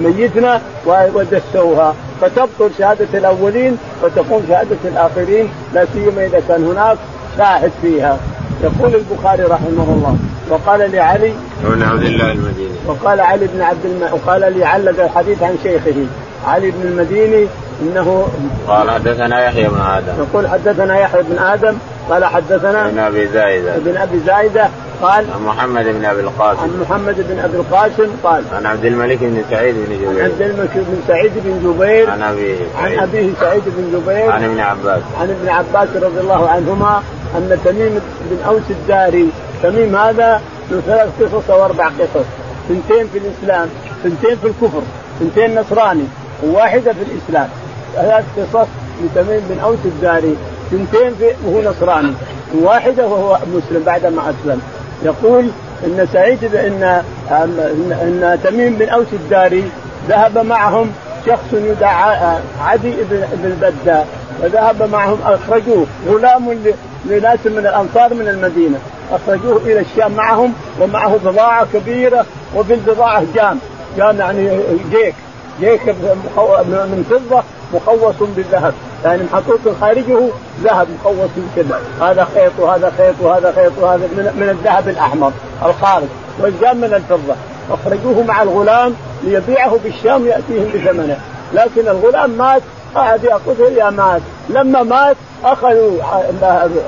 ميتنا 0.00 0.60
ودسوها. 0.86 1.94
فتبطل 2.20 2.70
شهادة 2.78 3.18
الأولين 3.18 3.78
وتقوم 4.02 4.44
شهادة 4.48 4.76
الآخرين 4.84 5.48
لا 5.74 5.86
سيما 5.94 6.26
إذا 6.26 6.42
كان 6.48 6.64
هناك 6.64 6.98
شاهد 7.38 7.72
فيها. 7.82 8.18
يقول 8.62 8.94
البخاري 8.94 9.42
رحمه 9.42 9.88
الله 9.88 10.16
وقال 10.50 10.92
لعلي 10.92 11.32
بن 11.64 11.82
عبد 11.82 12.02
الله 12.02 12.32
المديني. 12.32 12.68
وقال 12.86 13.20
علي 13.20 13.46
بن 13.46 13.62
عبد 13.62 13.84
الم... 13.84 14.08
وقال 14.12 14.52
لي 14.52 14.64
علق 14.64 15.04
الحديث 15.04 15.42
عن 15.42 15.56
شيخه 15.62 16.06
علي 16.46 16.70
بن 16.70 16.88
المديني 16.88 17.46
إنه 17.82 18.28
قال 18.68 18.90
حدثنا 18.90 19.44
يحيى 19.44 19.68
بن 19.68 19.80
آدم. 19.80 20.12
يقول 20.18 20.48
حدثنا 20.48 20.98
يحيى 20.98 21.22
بن 21.22 21.38
آدم 21.38 21.74
قال 22.10 22.24
حدثنا 22.24 22.88
ابن 22.88 22.98
أبي 22.98 23.28
زايدة. 23.28 23.76
ابن 23.76 23.96
أبي 23.96 24.20
زايدة 24.26 24.68
قال 25.02 25.24
عن 25.34 25.42
محمد 25.46 25.84
بن 25.84 26.04
أبي 26.04 26.20
القاسم. 26.20 26.60
عن 26.60 26.70
محمد 26.80 27.14
بن 27.28 27.38
أبي 27.38 27.56
القاسم 27.56 28.10
قال 28.24 28.42
عن 28.52 28.66
عبد 28.66 28.84
الملك 28.84 29.18
بن 29.20 29.42
سعيد 29.50 29.74
بن 29.74 29.94
جبير. 29.94 30.24
عن 30.24 30.30
عبد 30.30 30.42
الملك 30.42 30.70
بن 30.74 31.00
سعيد 31.08 31.32
بن 31.44 31.60
جبير 31.64 32.10
عن 32.10 32.22
أبيه 32.22 32.56
عن 32.78 32.98
أبيه 32.98 33.30
سعيد 33.40 33.62
بن 33.66 34.00
جبير 34.00 34.30
عن 34.30 34.44
ابن 34.44 34.60
عباس. 34.60 35.02
عن 35.20 35.30
ابن 35.30 35.48
عباس 35.48 35.88
رضي 35.96 36.20
الله 36.20 36.48
عنهما 36.48 37.02
أن 37.34 37.58
تميم 37.64 38.00
بن 38.30 38.44
أوس 38.46 38.62
الداري 38.70 39.28
تميم 39.62 39.96
هذا 39.96 40.40
له 40.70 40.80
ثلاث 40.86 41.08
قصص 41.20 41.50
أو 41.50 41.64
أربع 41.64 41.88
قصص. 41.88 42.26
اثنتين 42.70 43.06
في 43.12 43.18
الإسلام 43.18 43.68
اثنتين 44.00 44.36
في 44.36 44.46
الكفر 44.46 44.82
اثنتين 45.20 45.60
نصراني 45.60 46.04
وواحدة 46.44 46.92
في 46.92 47.02
الإسلام. 47.02 47.48
ثلاث 47.94 48.24
قصص 48.36 48.68
لتميم 49.04 49.40
بن 49.50 49.60
أوس 49.60 49.78
الداري 49.84 50.36
اثنتين 50.68 51.12
وهو 51.44 51.70
نصراني 51.70 52.12
وواحده 52.54 53.06
وهو 53.06 53.38
مسلم 53.54 53.82
بعد 53.86 54.06
ما 54.06 54.22
أسلم. 54.30 54.60
يقول 55.04 55.48
إن 55.84 56.08
سعيد 56.12 56.54
ان 56.54 57.02
ان, 57.30 58.38
تميم 58.44 58.74
بن 58.74 58.88
أوس 58.88 59.06
الداري 59.12 59.64
ذهب 60.08 60.38
معهم 60.38 60.90
شخص 61.26 61.52
يدعى 61.52 62.38
عدي 62.60 62.92
بن 63.10 63.56
بدة 63.60 64.04
وذهب 64.42 64.90
معهم 64.92 65.18
أخرجوه 65.24 65.86
غلام 66.08 66.58
لناس 67.04 67.38
من 67.44 67.58
الأنصار 67.58 68.14
من 68.14 68.28
المدينة. 68.28 68.78
أخرجوه 69.12 69.56
إلى 69.56 69.80
الشام 69.80 70.12
معهم 70.12 70.52
ومعه 70.80 71.16
بضاعة 71.24 71.66
كبيرة 71.72 72.26
وفي 72.56 72.74
البضاعه 72.74 73.24
جام. 73.34 73.58
جام 73.96 74.18
يعني 74.18 74.60
جيك. 74.90 75.14
جيك 75.60 75.88
من 75.88 77.04
فضة 77.10 77.42
مخوص 77.74 78.14
بالذهب. 78.36 78.74
يعني 79.04 79.22
محطوط 79.32 79.60
خارجه 79.80 80.18
ذهب 80.62 80.88
مخوص 81.00 81.30
كذا 81.56 81.80
هذا 82.00 82.26
خيط 82.34 82.52
وهذا 82.58 82.92
خيط 82.98 83.14
وهذا 83.20 83.52
خيط 83.52 83.72
وهذا 83.80 84.08
من 84.16 84.48
الذهب 84.48 84.88
الأحمر 84.88 85.32
الخارج. 85.66 86.08
والجام 86.40 86.76
من 86.76 86.94
الفضة. 86.94 87.34
أخرجوه 87.70 88.22
مع 88.22 88.42
الغلام 88.42 88.94
ليبيعه 89.24 89.78
بالشام 89.84 90.26
يأتيهم 90.26 90.68
بثمنه. 90.74 91.18
لكن 91.54 91.88
الغلام 91.88 92.30
مات 92.30 92.62
قعد 92.94 93.24
ياخذه 93.24 93.68
إلى 93.68 93.90
مات. 93.90 94.22
لما 94.48 94.82
مات 94.82 95.16
أخذوا 95.44 96.02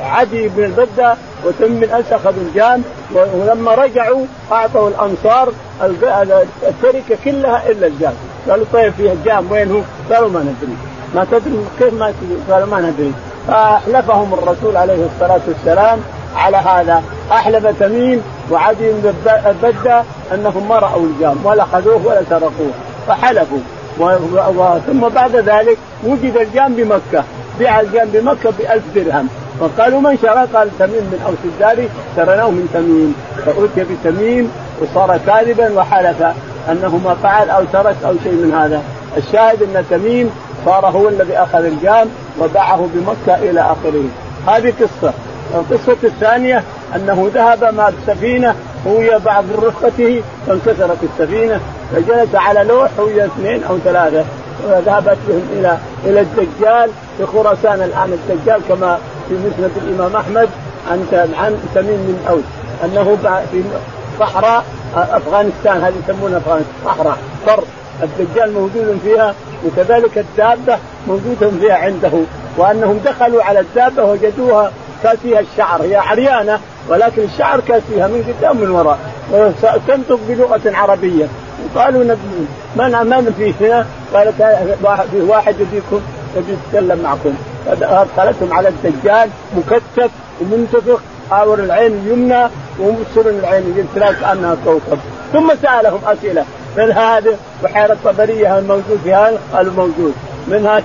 عدي 0.02 0.48
بن 0.48 0.64
البدة 0.64 1.14
وتميم 1.44 2.12
اخذوا 2.12 2.42
الجام 2.48 2.82
ولما 3.14 3.74
رجعوا 3.74 4.24
أعطوا 4.52 4.88
الأنصار 4.88 5.52
التركه 6.68 7.18
كلها 7.24 7.70
إلا 7.70 7.86
الجام 7.86 8.14
قالوا 8.48 8.66
طيب 8.72 8.92
فيها 8.92 9.12
الجام 9.12 9.50
وين 9.50 9.70
هو؟ 9.70 9.80
قالوا 10.14 10.30
ما 10.30 10.40
ندري. 10.40 10.76
ما 11.14 11.26
تدري 11.30 11.64
كيف 11.78 11.94
ما؟ 11.94 12.12
قالوا 12.50 12.66
ما 12.66 12.80
ندري. 12.80 13.12
فأحلفهم 13.48 14.34
الرسول 14.34 14.76
عليه 14.76 15.06
الصلاة 15.14 15.40
والسلام 15.48 15.98
على 16.36 16.56
هذا. 16.56 17.02
أحلف 17.32 17.66
تميم 17.80 18.22
وعدي 18.50 18.92
بن 18.92 19.14
البدة 19.46 20.02
أنهم 20.34 20.68
ما 20.68 20.78
رأوا 20.78 21.06
الجام 21.06 21.36
ولا 21.44 21.62
اخذوه 21.62 22.06
ولا 22.06 22.22
سرقوه. 22.30 22.70
فحلفوا. 23.08 23.58
ثم 24.86 25.08
بعد 25.08 25.36
ذلك 25.36 25.78
وجد 26.04 26.36
الجام 26.36 26.74
بمكة. 26.74 27.24
بيع 27.58 27.80
الجام 27.80 28.08
بمكة 28.08 28.50
بألف 28.58 28.82
درهم. 28.94 29.28
فقالوا 29.60 30.00
من 30.00 30.18
شرى؟ 30.22 30.46
قال 30.54 30.78
تميم 30.78 31.04
بن 31.12 31.22
أوس 31.26 31.38
الداري 31.44 31.88
شرناه 32.16 32.50
من 32.50 32.68
تميم. 32.74 33.14
فأتي 33.46 33.88
بتميم 33.94 34.52
وصار 34.80 35.20
كاذبا 35.26 35.72
وحلف 35.78 36.22
أنه 36.70 37.00
ما 37.04 37.16
فعل 37.22 37.50
أو 37.50 37.64
ترك 37.72 37.96
أو 38.04 38.14
شيء 38.24 38.32
من 38.32 38.54
هذا. 38.54 38.82
الشاهد 39.16 39.62
أن 39.62 39.84
تميم 39.90 40.30
صار 40.64 40.86
هو 40.86 41.08
الذي 41.08 41.36
أخذ 41.36 41.64
الجام 41.64 42.08
وباعه 42.40 42.88
بمكة 42.94 43.50
إلى 43.50 43.60
آخره. 43.60 44.04
هذه 44.46 44.72
قصة. 44.80 45.12
القصة 45.54 45.96
الثانية 46.04 46.62
أنه 46.96 47.30
ذهب 47.34 47.74
مع 47.74 47.88
السفينة 47.88 48.54
هو 48.86 49.18
بعض 49.26 49.44
رفقته 49.58 50.22
فانكسرت 50.46 50.98
السفينة. 51.02 51.60
فجلس 51.92 52.34
على 52.34 52.64
لوح 52.64 52.90
هو 52.98 53.06
اثنين 53.06 53.64
أو 53.64 53.78
ثلاثة 53.78 54.24
وذهبت 54.68 55.18
بهم 55.28 55.42
إلى 55.52 55.78
إلى 56.04 56.20
الدجال 56.20 56.90
في 57.18 57.26
خراسان 57.26 57.82
الآن. 57.82 58.12
الدجال 58.12 58.60
كما 58.68 58.98
في 59.28 59.34
مسند 59.34 59.70
الإمام 59.76 60.16
أحمد 60.16 60.48
عن 60.90 61.06
عن 61.38 61.58
تميم 61.74 62.18
بن 62.24 62.28
أوس 62.28 62.42
أنه 62.84 63.18
في 63.52 63.62
صحراء 64.20 64.64
أفغانستان 64.96 65.82
هذه 65.82 65.94
يسمونها 66.04 66.38
أفغانستان 66.38 66.74
صحراء 66.84 67.18
بر. 67.46 67.64
الدجال 68.02 68.52
موجود 68.52 68.98
فيها 69.04 69.34
وكذلك 69.66 70.18
الدابة 70.18 70.78
موجودة 71.08 71.50
فيها 71.60 71.74
عنده. 71.74 72.12
وأنهم 72.56 73.00
دخلوا 73.04 73.42
على 73.42 73.60
الدابة 73.60 74.04
وجدوها 74.04 74.72
كاسيها 75.02 75.40
الشعر 75.40 75.82
هي 75.82 75.96
عريانة 75.96 76.58
ولكن 76.88 77.22
الشعر 77.22 77.60
كاسيها 77.60 78.08
من 78.08 78.34
قدام 78.38 78.60
ومن 78.60 78.70
وراء 78.70 78.98
وتنطق 79.32 80.18
بلغة 80.28 80.60
عربية. 80.66 81.26
قالوا 81.76 82.04
من 82.76 82.90
من 83.10 83.34
في 83.38 83.54
هنا؟ 83.60 83.86
قالت 84.14 84.42
في 85.10 85.20
واحد 85.20 85.54
يبيكم 85.60 86.00
يبي 86.36 86.52
يتكلم 86.52 87.02
معكم. 87.02 87.34
أدخلتهم 87.66 88.52
على 88.52 88.68
الدجال 88.68 89.28
مكتف 89.56 90.10
ومنتفخ 90.40 91.00
حاور 91.30 91.58
العين 91.58 91.92
اليمنى 91.92 92.48
ومبصر 92.80 93.30
العين 93.30 93.62
اليسرى 93.62 94.14
كانها 94.20 94.56
كوكب. 94.64 94.98
ثم 95.32 95.52
سألهم 95.62 96.00
أسئلة. 96.06 96.44
من 96.76 96.92
هذا 96.92 97.36
بحيرة 97.64 97.96
طبرية 98.04 98.58
الموجود 98.58 99.00
فيها؟ 99.04 99.30
قالوا 99.52 99.72
موجود. 99.72 100.14
منها 100.48 100.82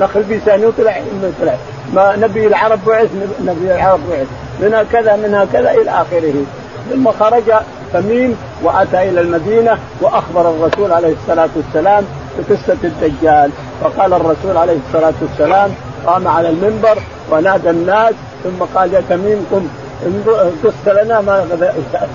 نخل 0.00 0.22
بيسان 0.22 0.62
يطلع 0.62 0.96
يطلع. 1.22 1.54
ما 1.94 2.16
نبي 2.16 2.46
العرب 2.46 2.78
بعث 2.86 3.08
نبي 3.44 3.74
العرب 3.74 4.00
بعث. 4.10 4.26
منها 4.60 4.82
كذا 4.82 5.16
منها 5.16 5.46
كذا 5.52 5.70
إلى 5.70 5.90
آخره. 5.90 6.34
ثم 6.90 7.10
خرج 7.10 7.52
تميم 7.92 8.36
وأتى 8.62 9.08
إلى 9.08 9.20
المدينة 9.20 9.78
وأخبر 10.00 10.50
الرسول 10.50 10.92
عليه 10.92 11.14
الصلاة 11.22 11.48
والسلام 11.56 12.04
بقصة 12.38 12.76
الدجال. 12.84 13.50
فقال 13.80 14.12
الرسول 14.12 14.56
عليه 14.56 14.76
الصلاة 14.88 15.12
والسلام 15.22 15.70
قام 16.06 16.28
على 16.28 16.48
المنبر 16.48 16.98
ونادى 17.30 17.70
الناس 17.70 18.14
ثم 18.44 18.64
قال 18.74 18.94
يا 18.94 19.02
تميم 19.08 19.46
قم 19.52 19.68
قص 20.64 20.92
لنا 21.04 21.20
ما 21.20 21.44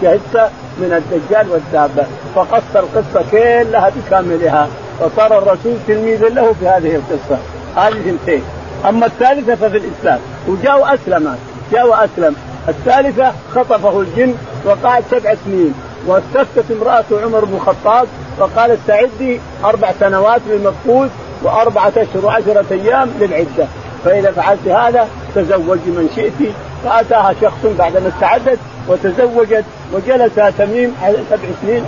شهدت 0.01 0.49
من 0.77 0.93
الدجال 0.93 1.49
والدابة. 1.51 2.07
فقص 2.35 2.75
القصة 2.75 3.31
كلها 3.31 3.91
بكاملها. 3.95 4.67
فصار 4.99 5.37
الرسول 5.37 5.77
تلميذا 5.87 6.29
له 6.29 6.53
في 6.59 6.67
هذه 6.67 6.95
القصة. 6.95 7.37
هذه 7.75 7.99
اثنتين 7.99 8.43
أما 8.89 9.05
الثالثة 9.05 9.55
ففي 9.55 9.77
الإسلام. 9.77 10.19
وجاء 10.47 10.81
واسلم 10.81 11.35
جاء 11.71 11.87
وأسلم. 11.87 12.35
الثالثة 12.69 13.31
خطفه 13.55 13.99
الجن 13.99 14.35
وقعد 14.65 15.03
سبع 15.11 15.35
سنين. 15.45 15.73
واستفتت 16.07 16.71
امرأة 16.71 17.03
عمر 17.11 17.45
بن 17.45 17.55
الخطاب 17.55 18.07
فقال 18.39 18.71
استعدي 18.71 19.39
أربع 19.65 19.91
سنوات 19.99 20.41
للمفقود 20.47 21.09
وأربعة 21.43 21.93
أشهر 21.97 22.25
وعشرة 22.25 22.65
أيام 22.71 23.09
للعدة. 23.19 23.67
فإذا 24.05 24.31
فعلت 24.31 24.67
هذا 24.67 25.07
تزوجي 25.35 25.89
من 25.89 26.09
شئت. 26.15 26.51
فأتاها 26.83 27.33
شخص 27.41 27.65
بعدما 27.79 28.07
استعدت 28.07 28.59
وتزوجت 28.87 29.63
وجلس 29.93 30.35
تميم 30.57 30.95
سبع 31.29 31.47
سنين 31.61 31.85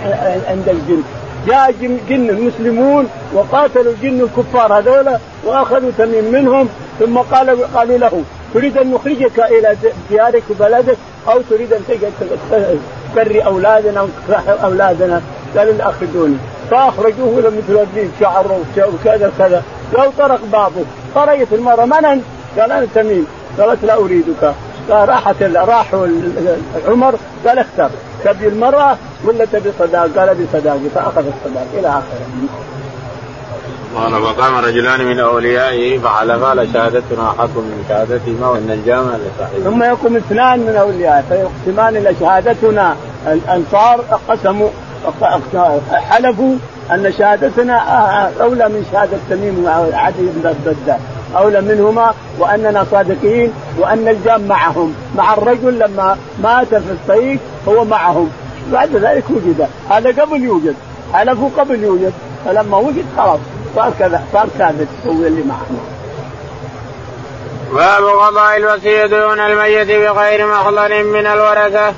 عند 0.48 0.68
الجن. 0.68 1.02
جاء 1.46 1.74
جن, 1.80 1.98
جن 2.08 2.30
المسلمون 2.30 3.08
وقاتلوا 3.34 3.92
الجن 3.92 4.20
الكفار 4.20 4.78
هذولا 4.78 5.18
وأخذوا 5.44 5.90
تميم 5.98 6.32
منهم. 6.32 6.68
ثم 6.98 7.18
قالوا 7.18 7.66
قالوا 7.74 7.98
له 7.98 8.22
تريد 8.54 8.78
أن 8.78 8.90
نخرجك 8.90 9.40
إلى 9.40 9.76
ديارك 10.10 10.42
وبلدك 10.50 10.96
أو 11.28 11.40
تريد 11.50 11.72
أن 11.72 11.82
تبري 13.14 13.40
أولادنا 13.40 14.08
أولادنا 14.64 15.22
قال 15.56 15.80
اخرجوني 15.80 16.36
فأخرجوه 16.70 17.36
مثل 17.36 17.80
الدين 17.82 18.12
شعر 18.20 18.60
وكذا 18.76 19.32
كذا 19.38 19.62
لو 19.92 20.10
طرق 20.18 20.40
بابه 20.52 20.84
خرجت 21.14 21.52
المراه 21.52 21.84
من 21.84 22.04
انت؟ 22.04 22.22
قال 22.58 22.72
أنا 22.72 22.86
تميم. 22.94 23.26
قالت 23.58 23.84
لا 23.84 23.94
أريدك. 23.94 24.54
فراحت 24.88 25.42
راحوا 25.42 26.06
عمر 26.88 27.14
قال 27.46 27.58
اختر. 27.58 27.90
تبي 28.24 28.48
المراه 28.48 28.96
ولا 29.24 29.44
تبي 29.44 29.72
صداق؟ 29.78 30.08
قال 30.16 30.28
ابي 30.28 30.46
صداقي 30.52 30.88
فأخذ 30.94 31.24
الصداق 31.26 31.66
إلى 31.74 31.88
آخره. 31.88 32.02
قال 33.96 34.22
فقام 34.22 34.54
رجلان 34.64 35.06
من 35.06 35.20
أوليائه 35.20 35.98
فحلفا 35.98 36.54
لشهادتنا 36.54 37.30
احق 37.30 37.56
من 37.56 37.84
شهادتهما 37.88 38.48
وإن 38.48 38.70
الجامع 38.70 39.10
لصحيح. 39.16 39.64
ثم 39.64 39.82
يقوم 39.82 40.16
اثنان 40.16 40.58
من 40.58 40.76
أوليائه 40.76 41.22
فيقسمان 41.28 41.94
لشهادتنا 41.94 42.96
الأنصار 43.26 44.00
قسموا 44.28 44.68
حلفوا 45.92 46.54
أن 46.92 47.12
شهادتنا 47.18 47.78
أولى 48.40 48.68
من 48.68 48.86
شهادة 48.92 49.18
تميم 49.30 49.64
وعدي 49.64 50.16
بن 50.18 50.48
الدجال 50.48 50.98
أولى 51.36 51.60
منهما 51.60 52.14
وأننا 52.38 52.86
صادقين 52.90 53.52
وأن 53.78 54.08
الجام 54.08 54.42
معهم. 54.48 54.94
مع 55.16 55.34
الرجل 55.34 55.78
لما 55.78 56.16
مات 56.42 56.68
في 56.68 56.90
الطريق 56.90 57.38
هو 57.68 57.84
معهم. 57.84 58.30
بعد 58.72 58.96
ذلك 58.96 59.24
وجد 59.30 59.68
هذا 59.90 60.22
قبل 60.22 60.42
يوجد 60.42 60.74
حلفوا 61.12 61.50
قبل 61.58 61.82
يوجد 61.82 62.12
فلما 62.44 62.76
وجد 62.76 63.04
خلاص. 63.16 63.40
صار 63.78 63.92
كذا 63.98 64.22
صار 64.32 64.48
ثابت 64.58 64.88
هو 65.06 65.12
اللي 65.12 65.42
معه 65.42 65.66
باب 67.72 68.04
قضاء 68.04 68.56
الوصية 68.56 69.06
دون 69.06 69.40
الميت 69.40 69.86
بغير 69.86 70.46
مخضر 70.46 71.02
من 71.04 71.26
الورثة. 71.26 71.94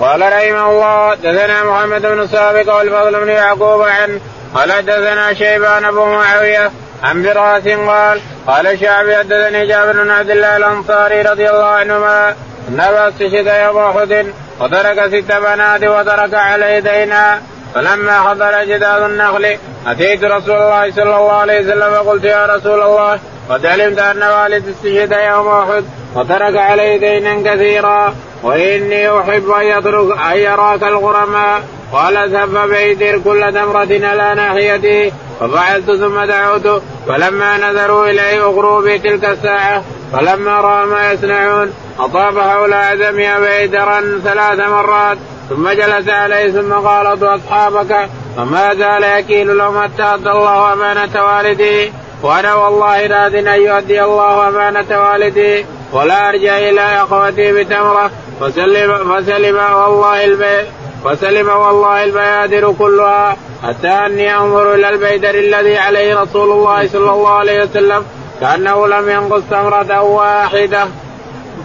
قال 0.00 0.20
رحمه 0.20 0.70
الله 0.70 1.14
دثنا 1.14 1.64
محمد 1.64 2.02
بن 2.02 2.20
السابق 2.20 2.76
والفضل 2.76 3.20
بن 3.20 3.28
يعقوب 3.28 3.82
عن 3.82 4.20
قال 4.54 4.72
حدثنا 4.72 5.34
شيبان 5.34 5.84
ابو 5.84 6.04
معاوية 6.04 6.70
عن 7.02 7.22
براس 7.22 7.68
قال 7.68 8.20
قال 8.46 8.66
الشعبي 8.66 9.16
حدثني 9.16 9.66
جابر 9.66 9.92
بن 9.92 10.10
عبد 10.10 10.30
الله 10.30 10.56
الأنصاري 10.56 11.22
رضي 11.22 11.50
الله 11.50 11.66
عنهما 11.66 12.34
أن 12.68 12.80
ابا 12.80 13.08
استشهد 13.08 13.46
يوم 13.46 13.78
أحد 13.78 14.26
وترك 14.60 15.06
ست 15.06 15.32
بنات 15.32 15.84
وترك 15.84 16.34
عليه 16.34 16.78
دينا 16.78 17.40
فلما 17.74 18.20
حضر 18.20 18.64
جداد 18.64 19.02
النخل 19.02 19.58
أتيت 19.90 20.24
رسول 20.24 20.56
الله 20.56 20.90
صلى 20.90 21.02
الله 21.02 21.32
عليه 21.32 21.60
وسلم 21.60 21.94
فقلت 21.94 22.24
يا 22.24 22.46
رسول 22.46 22.82
الله 22.82 23.18
قد 23.50 23.66
علمت 23.66 23.98
أن 23.98 24.22
والد 24.22 24.68
استشهد 24.68 25.12
يوم 25.12 25.48
أحد 25.48 25.84
وترك 26.14 26.56
عليه 26.56 26.96
دينا 26.96 27.54
كثيرا 27.54 28.14
وإني 28.42 29.20
أحب 29.20 29.50
أن 29.50 29.66
يترك 29.66 30.18
أن 30.32 30.36
يراك 30.36 30.82
الغرماء. 30.82 31.62
قال 31.92 32.16
اذهب 32.16 32.48
فبيدر 32.48 33.18
كل 33.18 33.52
تمرة 33.52 34.06
على 34.08 34.34
ناحيتي 34.34 35.12
ففعلت 35.40 35.90
ثم 35.90 36.24
دعوت 36.24 36.82
فلما 37.08 37.70
نظروا 37.70 38.06
إليه 38.06 38.42
أغروا 38.42 38.82
بي 38.82 38.98
تلك 38.98 39.24
الساعة 39.24 39.82
فلما 40.12 40.60
رأى 40.60 40.86
ما 40.86 41.12
يصنعون 41.12 41.72
أطاف 41.98 42.38
حول 42.38 42.72
عدمها 42.72 43.38
بيدرا 43.38 44.20
ثلاث 44.24 44.68
مرات 44.68 45.18
ثم 45.48 45.70
جلس 45.70 46.08
عليه 46.08 46.50
ثم 46.50 46.72
قال 46.72 47.34
أصحابك 47.34 48.08
فما 48.38 48.74
زال 48.74 49.02
يكيل 49.02 49.58
لهم 49.58 49.82
حتى 49.82 50.02
ادى 50.02 50.30
الله 50.30 50.72
امانه 50.72 51.24
والدي 51.24 51.92
وأنا 52.22 52.54
والله 52.54 53.06
راض 53.06 53.34
ان 53.34 53.46
يؤدي 53.46 54.04
الله 54.04 54.48
امانه 54.48 55.10
والدي 55.10 55.66
ولا 55.92 56.28
ارجع 56.28 56.58
إلى 56.58 56.80
اخوتي 56.80 57.52
بتمره 57.52 58.10
فسلم 58.40 59.14
فسلم 59.14 59.56
والله 59.56 60.24
البيت 60.24 60.66
فسلم 61.04 61.48
والله 61.48 62.04
البيادر 62.04 62.74
كلها 62.78 63.36
حتى 63.62 63.88
اني 63.88 64.36
انظر 64.36 64.74
إلى 64.74 64.88
البيدر 64.88 65.34
الذي 65.34 65.78
عليه 65.78 66.20
رسول 66.20 66.52
الله 66.52 66.88
صلى 66.88 67.10
الله 67.10 67.30
عليه 67.30 67.62
وسلم 67.62 68.04
كانه 68.40 68.86
لم 68.86 69.08
ينقص 69.08 69.42
تمره 69.50 70.02
واحدة. 70.02 70.86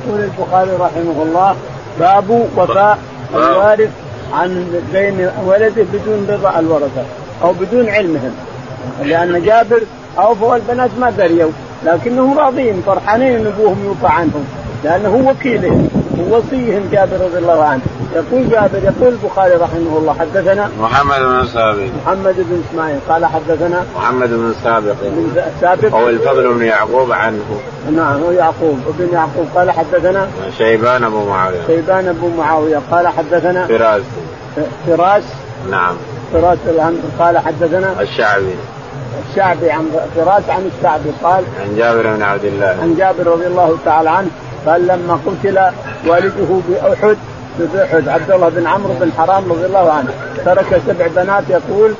يقول 0.07 0.19
البخاري 0.19 0.71
رحمه 0.71 1.24
الله 1.24 1.55
باب 1.99 2.49
وفاء 2.57 2.99
الوارث 3.36 3.89
عن 4.34 4.82
بين 4.94 5.30
ولده 5.46 5.86
بدون 5.94 6.28
رضا 6.30 6.60
الورثة 6.60 7.04
أو 7.42 7.54
بدون 7.54 7.90
علمهم. 7.90 8.32
لأن 9.04 9.44
جابر 9.46 9.82
اوفوا 10.18 10.56
البنات 10.56 10.90
ما 11.00 11.10
دريوا 11.10 11.52
لكنهم 11.86 12.40
راضين 12.40 12.82
فرحانين 12.86 13.36
إن 13.36 13.48
أبوهم 13.48 13.86
يوفى 13.86 14.08
عنهم 14.08 14.46
لأنه 14.84 15.10
هو 15.10 15.32
وكيلهم 15.32 15.90
ووصيهم 16.20 16.90
جابر 16.92 17.26
رضي 17.26 17.38
الله 17.38 17.64
عنه. 17.64 17.82
يقول 18.16 18.50
جابر 18.50 18.78
يقول 18.84 19.14
البخاري 19.14 19.54
رحمه 19.54 19.98
الله 19.98 20.16
حدثنا 20.20 20.70
محمد 20.82 21.20
بن 21.20 21.48
سابق. 21.48 21.88
محمد 22.06 22.36
بن 22.38 22.62
إسماعيل 22.70 22.98
قال 23.10 23.26
حدثنا 23.26 23.86
محمد 23.96 24.30
بن 24.30 24.54
سابق. 24.64 24.96
بن 25.04 25.42
سابق. 25.62 25.96
أو 25.96 26.10
الفضل 26.10 26.54
بن 26.54 26.66
يعقوب 26.66 27.12
عنه. 27.12 27.60
نعم 27.96 28.24
هو 28.24 28.32
يعقوب. 28.32 28.80
ابن 28.88 29.14
يعقوب 29.14 29.48
قال 29.56 29.72
حدثنا 29.72 30.28
شيبان 30.58 31.04
أبو 31.04 31.26
معاوية. 31.26 31.60
شيبان 31.68 32.08
أبو 32.08 32.30
معاوية 32.38 32.82
قال 32.92 33.08
حدثنا 33.08 33.68
فراس 33.68 34.02
فراس. 34.88 35.24
نعم. 35.72 35.95
فراس 36.34 36.58
قال 37.20 37.38
حدثنا. 37.38 38.01
الشعبي. 38.01 38.56
الشعبي 39.30 39.72
عن 39.72 39.86
فراس 40.16 40.49
عن 40.49 40.70
الشعبي 40.78 41.10
قال. 41.24 41.43
عن 41.64 41.76
جابر 41.76 42.16
بن 42.16 42.22
عبد 42.22 42.45
الله. 42.45 42.78
عن 42.82 42.95
جابر 42.95 43.28
رضي 43.28 43.47
الله 43.47 43.78
تعالى 43.86 44.10
عنه 44.10 44.30
قال 44.66 44.88
لما 44.88 45.20
قتل 45.26 45.60
والده 46.08 46.60
بأحد 46.70 47.18
بأحد 47.60 48.08
عبد 48.08 48.32
الله 48.32 48.49
بن 48.49 48.68
عمرو 48.68 48.93
بن 49.01 49.12
حرام 49.18 49.51
رضي 49.51 49.66
الله 49.66 49.91
عنه 49.91 50.10
ترك 50.45 50.82
سبع 50.88 51.08
بنات 51.16 51.43
يقول 51.49 51.93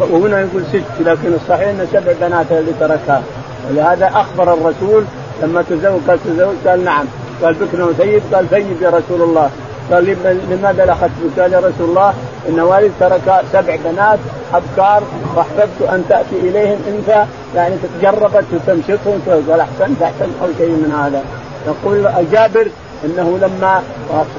وهنا 0.00 0.40
يقول 0.40 0.62
ست 0.66 1.00
لكن 1.00 1.34
الصحيح 1.34 1.68
إن 1.68 1.86
سبع 1.92 2.12
بنات 2.20 2.46
اللي 2.52 2.72
تركها. 2.80 3.22
ولهذا 3.70 4.06
أخبر 4.06 4.54
الرسول 4.54 5.04
لما 5.42 5.62
تزوج 5.62 6.00
قال 6.08 6.18
تزوج؟ 6.24 6.54
قال 6.66 6.84
نعم. 6.84 7.04
قال 7.42 7.54
بكر 7.54 7.82
وثيب 7.82 8.22
قال 8.32 8.50
ثيب 8.50 8.82
يا 8.82 8.88
رسول 8.88 9.22
الله. 9.22 9.50
قال 9.92 10.16
لماذا 10.50 10.94
ختم؟ 10.94 11.42
قال 11.42 11.52
يا 11.52 11.58
رسول 11.58 11.88
الله 11.88 12.14
إن 12.48 12.60
والدي 12.60 12.90
ترك 13.00 13.42
سبع 13.52 13.76
بنات 13.84 14.18
أبكار 14.54 15.02
واحببت 15.36 15.82
أن 15.92 16.04
تأتي 16.08 16.36
إليهم 16.36 16.78
أنت 16.88 17.24
يعني 17.54 17.74
تجربت 18.00 18.44
وتمسكهم 18.52 19.20
قال 19.50 19.60
أحسنت 19.60 20.02
أحسنت 20.02 20.34
أو 20.42 20.48
شيء 20.58 20.68
من 20.68 20.92
هذا 20.92 21.22
يقول 21.66 22.08
جابر 22.32 22.68
إنه 23.04 23.38
لما 23.42 23.82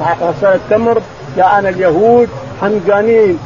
حصل 0.02 0.48
التمر 0.48 1.02
جاءنا 1.38 1.70
اليهود 1.70 2.30
حمقانين 2.62 3.40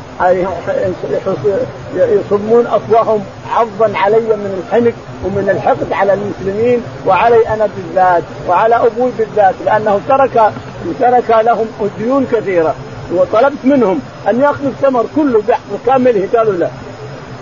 يصمون 1.96 2.68
أفواههم 2.68 3.24
حظا 3.50 3.92
علي 3.96 4.20
من 4.20 4.64
الحنك 4.64 4.94
ومن 5.26 5.50
الحقد 5.50 5.94
على 5.94 6.14
المسلمين 6.14 6.82
وعلي 7.08 7.48
أنا 7.48 7.68
بالذات 7.76 8.24
وعلى 8.48 8.76
أبوي 8.76 9.12
بالذات 9.18 9.56
لأنه 9.66 10.00
ترك 10.10 10.52
ترك 11.00 11.30
لهم 11.46 11.66
ديون 11.98 12.28
كثيرة 12.32 12.76
وطلبت 13.14 13.58
منهم 13.64 14.00
أن 14.30 14.42
يأخذوا 14.42 14.70
الثمر 14.70 15.06
كله 15.16 15.44
بكامله 15.74 16.28
قالوا 16.36 16.54
لا. 16.54 16.70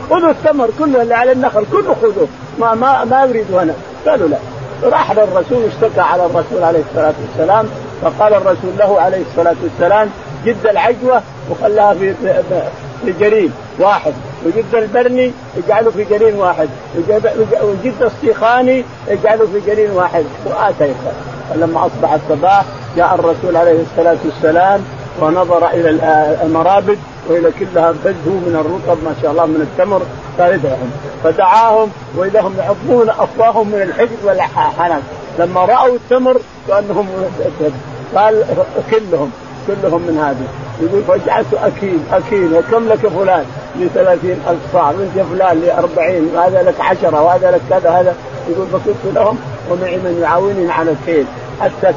خذوا 0.09 0.29
الثمر 0.29 0.69
كله 0.79 1.01
اللي 1.01 1.13
على 1.13 1.31
النخل 1.31 1.65
كله 1.71 1.95
خذوه 2.01 2.27
ما 2.59 2.73
ما 2.73 3.03
ما 3.03 3.23
اريد 3.23 3.51
أنا. 3.53 3.73
قالوا 4.07 4.27
لا. 4.27 4.37
راح 4.83 5.11
للرسول 5.11 5.63
اشتكى 5.65 6.01
على 6.01 6.25
الرسول 6.25 6.63
عليه 6.63 6.81
الصلاة 6.89 7.13
والسلام 7.27 7.65
فقال 8.01 8.33
الرسول 8.33 8.77
له 8.79 9.01
عليه 9.01 9.21
الصلاة 9.31 9.55
والسلام 9.63 10.09
جد 10.45 10.67
العجوة 10.67 11.21
وخلاها 11.51 11.93
في 11.93 12.13
في 13.05 13.11
جرين 13.19 13.51
واحد 13.79 14.13
وجد 14.45 14.65
البرني 14.73 15.31
اجعله 15.57 15.91
في 15.91 16.03
جرين 16.03 16.35
واحد 16.35 16.69
وجد 17.63 17.95
الصيحاني 18.01 18.83
اجعله 19.09 19.47
في 19.47 19.59
جرين 19.67 19.91
واحد 19.91 20.25
واتيت 20.45 20.95
فلما 21.49 21.85
أصبح 21.85 22.13
الصباح 22.13 22.65
جاء 22.97 23.15
الرسول 23.15 23.57
عليه 23.57 23.81
الصلاة 23.81 24.17
والسلام 24.25 24.81
ونظر 25.21 25.69
إلى 25.69 25.89
المرابد 26.43 26.97
وإلى 27.29 27.51
كلها 27.59 27.91
بذو 28.05 28.31
من 28.31 28.55
الرطب 28.55 29.03
ما 29.03 29.15
شاء 29.21 29.31
الله 29.31 29.45
من 29.45 29.61
التمر 29.61 30.01
ادعهم 30.39 30.91
فدعاهم 31.23 31.89
وإذا 32.17 32.41
هم 32.41 32.55
يعضون 32.57 33.09
أفواههم 33.09 33.67
من 33.67 33.81
الحجر 33.81 34.15
والحنان. 34.23 35.01
لما 35.39 35.65
رأوا 35.65 35.95
التمر 35.95 36.37
كأنهم 36.67 37.07
قال 38.15 38.43
كلهم 38.91 39.31
كلهم 39.67 40.01
من 40.01 40.17
هذه. 40.17 40.47
يقول 40.81 41.03
فجعلت 41.03 41.53
اكيل 41.53 41.99
اكيل 42.11 42.53
وكم 42.53 42.87
لك 42.87 43.07
فلان؟ 43.07 43.45
ل 43.79 43.89
30000 43.93 44.57
صاع 44.73 44.87
وانت 44.87 45.27
فلان 45.31 45.61
ل 45.61 45.69
40 45.69 46.29
وهذا 46.35 46.63
لك 46.63 46.81
10 46.81 47.21
وهذا 47.21 47.51
لك 47.51 47.61
كذا 47.69 47.89
هذا. 47.89 48.15
يقول 48.49 48.67
فكلت 48.67 49.15
لهم 49.15 49.37
ومعي 49.71 49.97
من 49.97 50.19
يعاونني 50.21 50.71
على 50.71 50.91
الكيل 50.91 51.25
حتى 51.61 51.93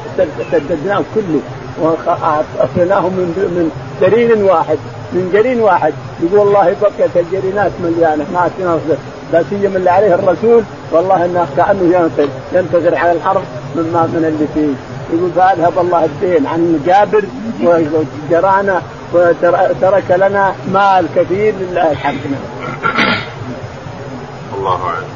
سددناه 0.52 1.02
كله. 1.14 1.40
واخذناه 1.80 3.00
من 3.00 3.28
من 3.56 3.70
جرين 4.00 4.42
واحد. 4.42 4.78
من 5.12 5.30
جرين 5.32 5.60
واحد. 5.60 5.92
يقول 6.22 6.38
والله 6.38 6.76
بقيت 6.82 7.16
الجرينات 7.16 7.72
مليانه 7.84 8.24
ما 8.34 8.50
تنصر 8.58 9.00
لا 9.32 9.42
سيما 9.50 9.76
اللي 9.76 9.90
عليه 9.90 10.14
الرسول. 10.14 10.62
والله 10.92 11.24
إنه 11.24 11.46
كأنه 11.56 11.96
ينطر 11.96 12.28
ينتظر 12.52 12.94
على 12.94 13.12
الحرب 13.12 13.42
مما 13.76 14.02
من 14.02 14.24
اللي 14.24 14.46
فيه. 14.54 14.74
يقول 15.16 15.30
فأذهب 15.30 15.78
الله 15.78 16.04
الدين 16.04 16.46
عن 16.46 16.82
جابر 16.86 17.24
وجرانا 17.62 18.82
وترك 19.12 20.10
لنا 20.10 20.54
مال 20.72 21.06
كثير 21.16 21.54
لله. 21.60 21.90
الحمد 21.90 22.20
الله 24.58 24.86
أعلم. 24.86 25.15